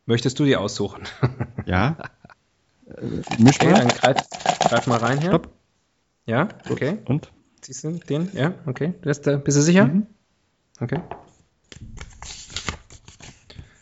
[0.05, 1.03] Möchtest du die aussuchen?
[1.65, 1.97] ja.
[2.87, 3.05] Äh,
[3.37, 3.79] Misch Okay, mal.
[3.79, 4.17] dann greif,
[4.59, 5.29] greif mal rein hier.
[5.29, 5.49] Stopp.
[6.25, 6.97] Ja, okay.
[7.05, 7.31] Und?
[7.61, 8.29] Siehst du den?
[8.33, 8.93] Ja, okay.
[9.01, 9.85] Bist, äh, bist du sicher?
[9.85, 10.07] Mhm.
[10.79, 10.99] Okay.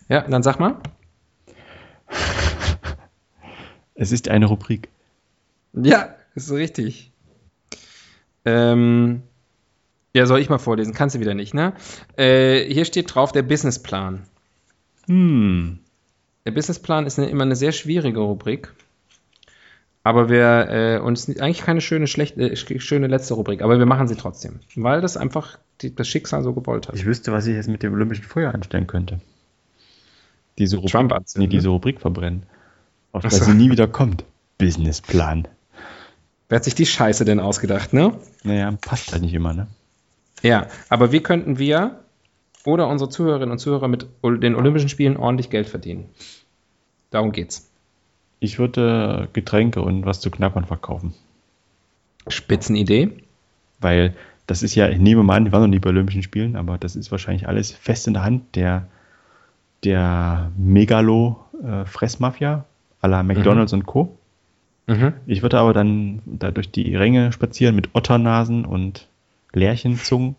[0.09, 0.77] Ja, dann sag mal.
[3.93, 4.89] Es ist eine Rubrik.
[5.73, 7.11] Ja, ist so richtig.
[8.45, 9.23] Ähm,
[10.13, 10.93] ja, soll ich mal vorlesen?
[10.93, 11.73] Kannst du wieder nicht, ne?
[12.17, 14.23] Äh, hier steht drauf der Businessplan.
[15.07, 15.79] Hm.
[16.45, 18.73] Der Businessplan ist eine, immer eine sehr schwierige Rubrik.
[20.03, 23.77] Aber wir, äh, und es ist eigentlich keine schöne, schlechte, äh, schöne letzte Rubrik, aber
[23.77, 24.59] wir machen sie trotzdem.
[24.75, 26.95] Weil das einfach die, das Schicksal so gewollt hat.
[26.95, 29.21] Ich wüsste, was ich jetzt mit dem Olympischen Feuer anstellen könnte.
[30.57, 31.69] Diese Rubrik, Trump nee, diese?
[31.69, 32.43] Rubrik verbrennen.
[33.11, 33.43] Auf so.
[33.43, 34.25] sie nie wieder kommt.
[34.57, 35.47] Businessplan.
[36.51, 38.11] Wer hat sich die Scheiße denn ausgedacht, ne?
[38.43, 39.67] Naja, passt halt nicht immer, ne?
[40.41, 42.01] Ja, aber wie könnten wir
[42.65, 46.09] oder unsere Zuhörerinnen und Zuhörer mit den Olympischen Spielen ordentlich Geld verdienen?
[47.09, 47.69] Darum geht's.
[48.41, 51.13] Ich würde Getränke und was zu knappern verkaufen.
[52.27, 53.11] Spitzenidee.
[53.79, 54.13] Weil
[54.45, 56.77] das ist ja, ich nehme mal an, die waren noch nie bei Olympischen Spielen, aber
[56.77, 58.87] das ist wahrscheinlich alles fest in der Hand der,
[59.85, 62.65] der Megalo-Fressmafia
[63.01, 64.17] à la McDonalds und Co.
[64.91, 65.13] Mhm.
[65.25, 69.07] Ich würde aber dann da durch die Ränge spazieren mit Otternasen und
[69.53, 70.35] Lerchenzungen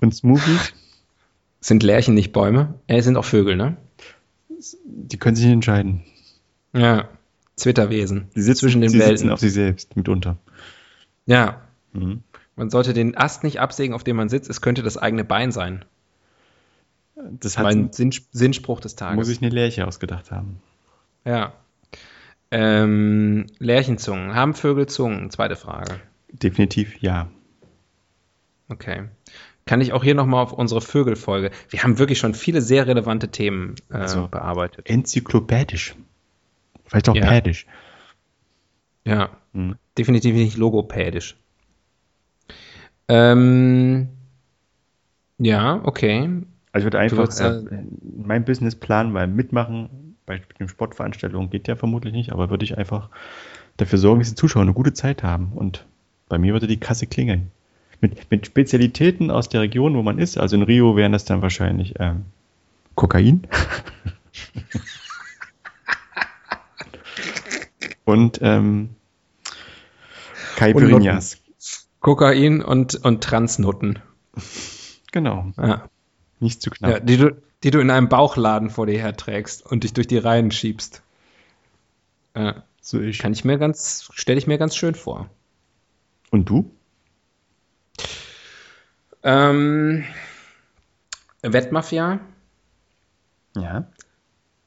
[0.00, 0.72] und Smoothies.
[1.60, 2.74] Sind Lerchen nicht Bäume?
[2.86, 3.76] Äh, sind auch Vögel, ne?
[4.84, 6.02] Die können sich nicht entscheiden.
[6.72, 7.08] Ja.
[7.56, 8.28] Zwitterwesen.
[8.34, 9.16] Die sitzen, zwischen den sie Welten.
[9.18, 10.36] sitzen auf sich selbst mitunter.
[11.26, 11.60] Ja.
[11.92, 12.22] Mhm.
[12.56, 14.48] Man sollte den Ast nicht absägen, auf dem man sitzt.
[14.48, 15.84] Es könnte das eigene Bein sein.
[17.16, 19.16] Das hat, Mein Sinn, Sinnspruch des Tages.
[19.16, 20.60] muss ich eine Lerche ausgedacht haben.
[21.24, 21.52] Ja.
[22.50, 24.34] Ähm, Lerchenzungen.
[24.34, 25.30] Haben Vögel Zungen?
[25.30, 26.00] Zweite Frage.
[26.32, 27.28] Definitiv ja.
[28.68, 29.04] Okay.
[29.66, 31.50] Kann ich auch hier nochmal auf unsere Vögelfolge.
[31.68, 34.88] Wir haben wirklich schon viele sehr relevante Themen äh, Also- bearbeitet.
[34.88, 35.94] Enzyklopädisch.
[36.86, 37.26] Vielleicht auch Ja.
[37.26, 37.66] pädisch.
[39.04, 39.30] Ja.
[39.52, 39.76] Mhm.
[39.98, 41.36] Definitiv nicht logopädisch.
[43.08, 44.08] Ähm,
[45.38, 46.28] ja, okay.
[46.72, 47.62] Also ich würde einfach äh,
[48.02, 53.08] mein Businessplan beim Mitmachen bei den Sportveranstaltungen geht ja vermutlich nicht, aber würde ich einfach
[53.78, 55.52] dafür sorgen, dass die Zuschauer eine gute Zeit haben.
[55.54, 55.86] Und
[56.28, 57.50] bei mir würde die Kasse klingeln.
[58.00, 60.38] Mit, mit Spezialitäten aus der Region, wo man ist.
[60.38, 62.26] Also in Rio wären das dann wahrscheinlich ähm,
[62.94, 63.42] Kokain.
[68.04, 68.90] Und ähm,
[70.56, 71.38] Caipirinhas.
[72.00, 73.98] Kokain und, und Transnutten.
[75.12, 75.52] Genau.
[75.58, 75.88] Ja.
[76.40, 76.90] Nicht zu knapp.
[76.90, 80.18] Ja, die, du, die du in einem Bauchladen vor dir herträgst und dich durch die
[80.18, 81.02] Reihen schiebst.
[82.36, 83.18] Ja, So ich.
[83.18, 85.28] kann ich mir ganz, stelle ich mir ganz schön vor.
[86.30, 86.70] Und du?
[89.22, 90.04] Ähm,
[91.42, 92.20] Wettmafia.
[93.56, 93.86] Ja.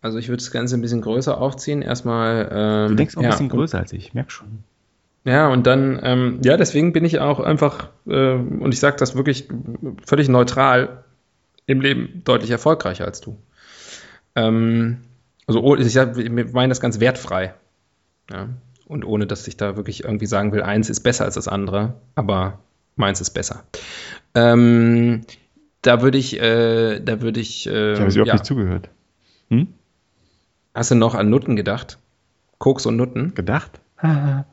[0.02, 1.82] Also ich würde das Ganze ein bisschen größer aufziehen.
[1.82, 2.50] Erstmal.
[2.52, 4.64] Ähm, Du denkst auch ja, ein bisschen und- größer als ich, ich merke schon.
[5.24, 9.16] Ja, und dann, ähm, ja, deswegen bin ich auch einfach, äh, und ich sage das
[9.16, 9.48] wirklich
[10.04, 11.04] völlig neutral,
[11.66, 13.38] im Leben deutlich erfolgreicher als du.
[14.36, 15.02] Ähm,
[15.48, 17.54] also oh, ich, meine das ganz wertfrei.
[18.30, 18.50] Ja?
[18.88, 21.96] Und ohne, dass ich da wirklich irgendwie sagen will, eins ist besser als das andere,
[22.16, 22.60] aber
[22.96, 23.64] meins ist besser.
[24.36, 25.22] Ähm,
[25.82, 27.68] da würde ich, äh, da würde ich.
[27.68, 28.34] Äh, Ich habe überhaupt ja.
[28.34, 28.90] nicht zugehört.
[29.50, 29.68] Hm?
[30.74, 31.98] Hast du noch an Nutten gedacht?
[32.58, 33.34] Koks und Nutten?
[33.34, 33.82] Gedacht?
[33.98, 34.46] Ah!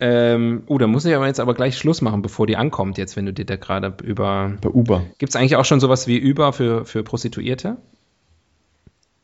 [0.00, 3.16] Ähm, oh, da muss ich aber jetzt aber gleich Schluss machen, bevor die ankommt, jetzt,
[3.16, 4.56] wenn du dir da gerade über.
[4.60, 5.04] Bei Uber.
[5.18, 7.76] Gibt es eigentlich auch schon sowas wie Uber für, für Prostituierte?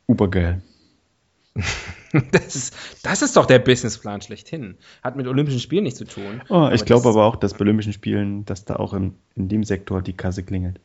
[0.07, 0.61] Ubergeil.
[2.31, 2.73] Das ist,
[3.03, 4.77] das ist doch der Businessplan schlechthin.
[5.03, 6.41] Hat mit Olympischen Spielen nichts zu tun.
[6.47, 9.65] Oh, ich glaube aber auch, dass bei Olympischen Spielen, dass da auch in, in dem
[9.65, 10.79] Sektor die Kasse klingelt.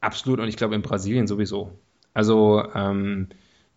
[0.00, 1.72] Absolut, und ich glaube in Brasilien sowieso.
[2.14, 3.26] Also, ähm,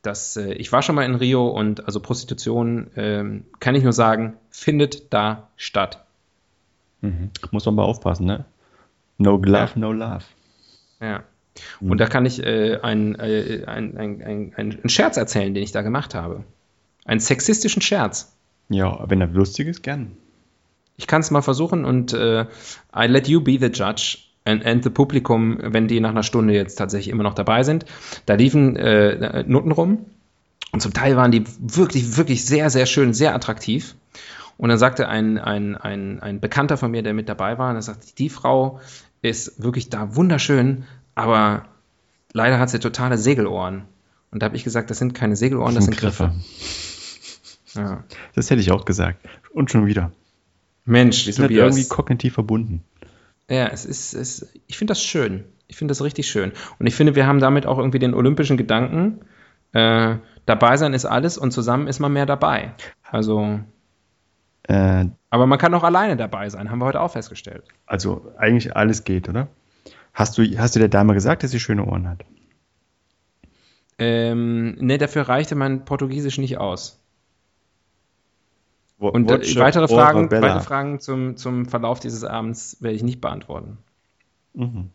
[0.01, 3.93] das, äh, ich war schon mal in Rio und also Prostitution, ähm, kann ich nur
[3.93, 6.05] sagen, findet da statt.
[7.01, 7.31] Mhm.
[7.51, 8.45] Muss man aber aufpassen, ne?
[9.17, 10.23] No glove, no love.
[10.99, 11.23] Ja.
[11.79, 15.81] Und da kann ich äh, einen äh, ein, ein, ein, Scherz erzählen, den ich da
[15.81, 16.43] gemacht habe.
[17.05, 18.35] Einen sexistischen Scherz.
[18.69, 20.17] Ja, wenn er lustig ist, gern.
[20.97, 22.45] Ich kann es mal versuchen und äh,
[22.95, 24.19] I let you be the judge.
[24.43, 27.85] And, the Publikum, wenn die nach einer Stunde jetzt tatsächlich immer noch dabei sind,
[28.25, 30.05] da liefen äh, Noten rum
[30.71, 33.95] und zum Teil waren die wirklich, wirklich sehr, sehr schön, sehr attraktiv.
[34.57, 37.75] Und dann sagte ein, ein, ein, ein Bekannter von mir, der mit dabei war, und
[37.75, 38.79] er sagte, die Frau
[39.21, 40.85] ist wirklich da wunderschön,
[41.15, 41.65] aber
[42.33, 43.83] leider hat sie totale Segelohren.
[44.31, 46.33] Und da habe ich gesagt, das sind keine Segelohren, das sind Griffe.
[47.73, 48.03] Ja.
[48.33, 49.25] Das hätte ich auch gesagt.
[49.53, 50.11] Und schon wieder.
[50.85, 52.83] Mensch, Die sind halt irgendwie kognitiv verbunden.
[53.49, 55.45] Ja, es ist, es, ich finde das schön.
[55.67, 56.51] Ich finde das richtig schön.
[56.79, 59.21] Und ich finde, wir haben damit auch irgendwie den olympischen Gedanken.
[59.73, 62.73] Äh, dabei sein ist alles und zusammen ist man mehr dabei.
[63.03, 63.59] Also,
[64.63, 67.63] Äh, aber man kann auch alleine dabei sein, haben wir heute auch festgestellt.
[67.85, 69.47] also eigentlich alles geht, oder?
[70.13, 72.25] Hast du, hast du der Dame gesagt, dass sie schöne Ohren hat?
[73.97, 77.00] Ähm, ne, dafür reichte mein Portugiesisch nicht aus.
[79.09, 83.19] Und äh, Voce weitere, Fragen, weitere Fragen zum, zum Verlauf dieses Abends werde ich nicht
[83.19, 83.79] beantworten.
[84.53, 84.91] Mhm.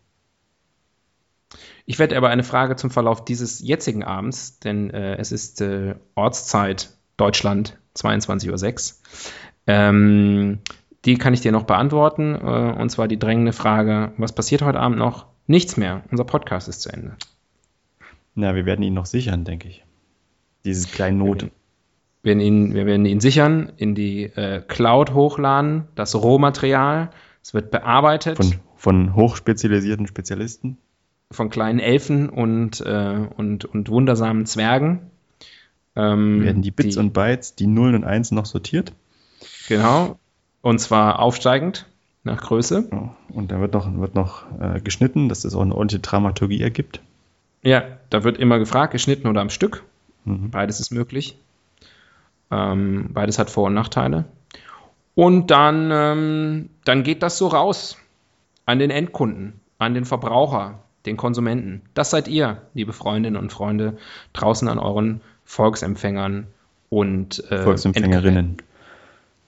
[1.87, 5.97] Ich werde aber eine Frage zum Verlauf dieses jetzigen Abends, denn äh, es ist äh,
[6.15, 8.97] Ortszeit Deutschland 22.06 Uhr.
[9.67, 10.59] Ähm,
[11.05, 12.35] die kann ich dir noch beantworten.
[12.35, 15.27] Äh, und zwar die drängende Frage: Was passiert heute Abend noch?
[15.47, 16.03] Nichts mehr.
[16.11, 17.17] Unser Podcast ist zu Ende.
[18.35, 19.85] Na, wir werden ihn noch sichern, denke ich.
[20.65, 21.43] Dieses kleine Not.
[21.43, 21.51] Wir
[22.27, 27.11] werden ihn, wir werden ihn sichern, in die äh, Cloud hochladen, das Rohmaterial.
[27.43, 30.77] Es wird bearbeitet Von, von hochspezialisierten Spezialisten.
[31.31, 35.11] von kleinen Elfen und, äh, und, und wundersamen Zwergen.
[35.95, 38.93] Ähm, Werden die Bits und Bytes, die Nullen und Einsen noch sortiert.
[39.69, 40.19] Genau.
[40.61, 41.87] Und zwar aufsteigend
[42.25, 42.89] nach Größe.
[43.33, 47.01] Und da wird noch, wird noch äh, geschnitten, dass das auch eine ordentliche Dramaturgie ergibt.
[47.63, 49.85] Ja, da wird immer gefragt, geschnitten oder am Stück.
[50.25, 50.51] Mhm.
[50.51, 51.39] Beides ist möglich.
[52.51, 54.25] Ähm, beides hat Vor- und Nachteile.
[55.15, 57.97] Und dann, ähm, dann geht das so raus
[58.67, 61.83] an den Endkunden, an den Verbraucher, den Konsumenten.
[61.95, 63.97] Das seid ihr, liebe Freundinnen und Freunde,
[64.33, 66.49] draußen an euren Volksempfängern
[66.91, 68.59] und äh, Volksempfängerinnen.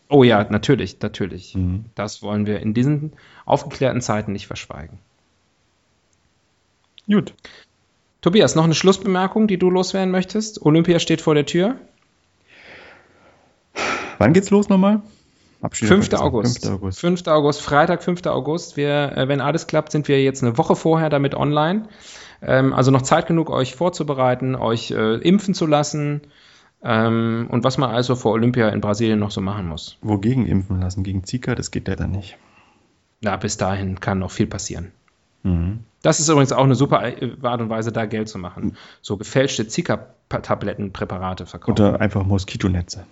[0.09, 1.55] Oh ja, natürlich, natürlich.
[1.55, 1.85] Mhm.
[1.95, 3.13] Das wollen wir in diesen
[3.45, 4.99] aufgeklärten Zeiten nicht verschweigen.
[7.07, 7.35] Gut.
[8.21, 10.65] Tobias, noch eine Schlussbemerkung, die du loswerden möchtest?
[10.65, 11.77] Olympia steht vor der Tür.
[14.19, 15.03] Wann geht's los nochmal?
[15.63, 16.09] Hab schon wieder 5.
[16.09, 16.27] vergessen.
[16.27, 16.65] August.
[16.65, 16.75] 5.
[16.75, 17.01] August.
[17.01, 17.27] 5.
[17.27, 18.27] August, Freitag, 5.
[18.27, 18.77] August.
[18.77, 21.89] Wir, äh, wenn alles klappt, sind wir jetzt eine Woche vorher damit online.
[22.43, 26.21] Ähm, also noch Zeit genug, euch vorzubereiten, euch äh, impfen zu lassen
[26.83, 29.99] ähm, und was man also vor Olympia in Brasilien noch so machen muss.
[30.03, 31.03] Wogegen impfen lassen?
[31.03, 31.55] Gegen Zika?
[31.55, 32.37] Das geht leider nicht.
[33.21, 34.93] Na, bis dahin kann noch viel passieren.
[35.43, 35.81] Mhm.
[36.03, 38.77] Das ist übrigens auch eine super äh, Art und Weise, da Geld zu machen.
[39.03, 41.73] So gefälschte Zika-Tablettenpräparate verkaufen.
[41.73, 43.05] Oder einfach Moskitonetze.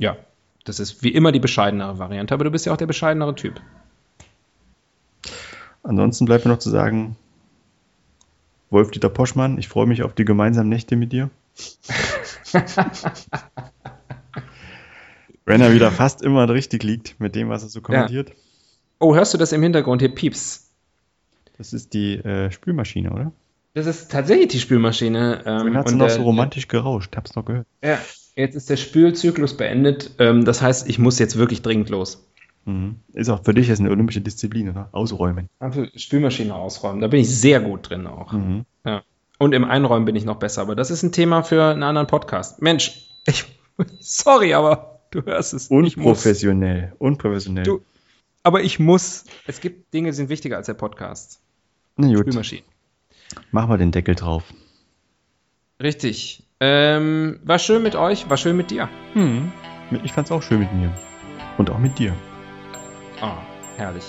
[0.00, 0.16] Ja,
[0.64, 3.60] das ist wie immer die bescheidenere Variante, aber du bist ja auch der bescheidenere Typ.
[5.82, 7.16] Ansonsten bleibt mir noch zu sagen,
[8.70, 11.28] Wolf-Dieter Poschmann, ich freue mich auf die gemeinsamen Nächte mit dir.
[15.44, 18.32] Wenn er wieder fast immer richtig liegt mit dem, was er so kommentiert.
[19.00, 20.70] Oh, hörst du das im Hintergrund hier pieps?
[21.58, 23.32] Das ist die äh, Spülmaschine, oder?
[23.74, 25.42] Das ist tatsächlich die Spülmaschine.
[25.46, 27.66] Ähm, Vorhin hat sie noch der- so romantisch gerauscht, hab's noch gehört.
[27.82, 27.98] Ja,
[28.36, 30.12] jetzt ist der Spülzyklus beendet.
[30.18, 32.26] Ähm, das heißt, ich muss jetzt wirklich dringend los.
[32.64, 32.96] Mhm.
[33.12, 34.88] Ist auch für dich jetzt eine olympische Disziplin, oder?
[34.92, 35.48] Ausräumen.
[35.58, 37.00] Einfach Spülmaschine ausräumen.
[37.00, 38.32] Da bin ich sehr gut drin auch.
[38.32, 38.64] Mhm.
[38.84, 39.02] Ja.
[39.38, 40.62] Und im Einräumen bin ich noch besser.
[40.62, 42.60] Aber das ist ein Thema für einen anderen Podcast.
[42.60, 43.44] Mensch, ich,
[44.00, 45.68] sorry, aber du hörst es.
[45.68, 46.92] Unprofessionell.
[46.98, 47.64] Unprofessionell.
[47.64, 47.80] Du,
[48.42, 49.24] aber ich muss.
[49.46, 51.40] Es gibt Dinge, die sind wichtiger als der Podcast.
[51.96, 52.62] Na gut, Spülmaschine.
[53.50, 54.44] machen wir den Deckel drauf.
[55.82, 56.42] Richtig.
[56.62, 58.88] Ähm, war schön mit euch, war schön mit dir.
[59.14, 59.50] Hm.
[60.04, 60.92] Ich fand's auch schön mit mir.
[61.56, 62.12] Und auch mit dir.
[63.20, 63.38] Ah,
[63.78, 64.04] herrlich.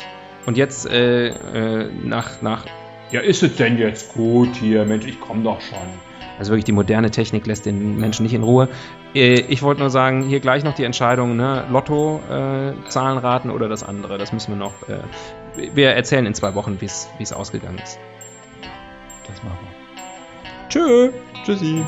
[0.46, 2.66] Und jetzt äh, äh, nach, nach.
[3.12, 4.86] Ja, ist es denn jetzt gut hier?
[4.86, 5.80] Mensch, ich komm doch schon.
[6.38, 8.68] Also wirklich, die moderne Technik lässt den Menschen nicht in Ruhe.
[9.16, 11.66] Äh, ich wollte nur sagen, hier gleich noch die Entscheidung, ne?
[11.70, 14.18] Lotto, äh, Zahlenraten oder das andere.
[14.18, 14.74] Das müssen wir noch.
[14.90, 15.00] Äh,
[15.74, 17.98] wir erzählen in zwei Wochen, wie es ausgegangen ist.
[19.28, 20.70] Das machen wir.
[20.70, 21.12] Tschö.
[21.44, 21.84] Tschüssi.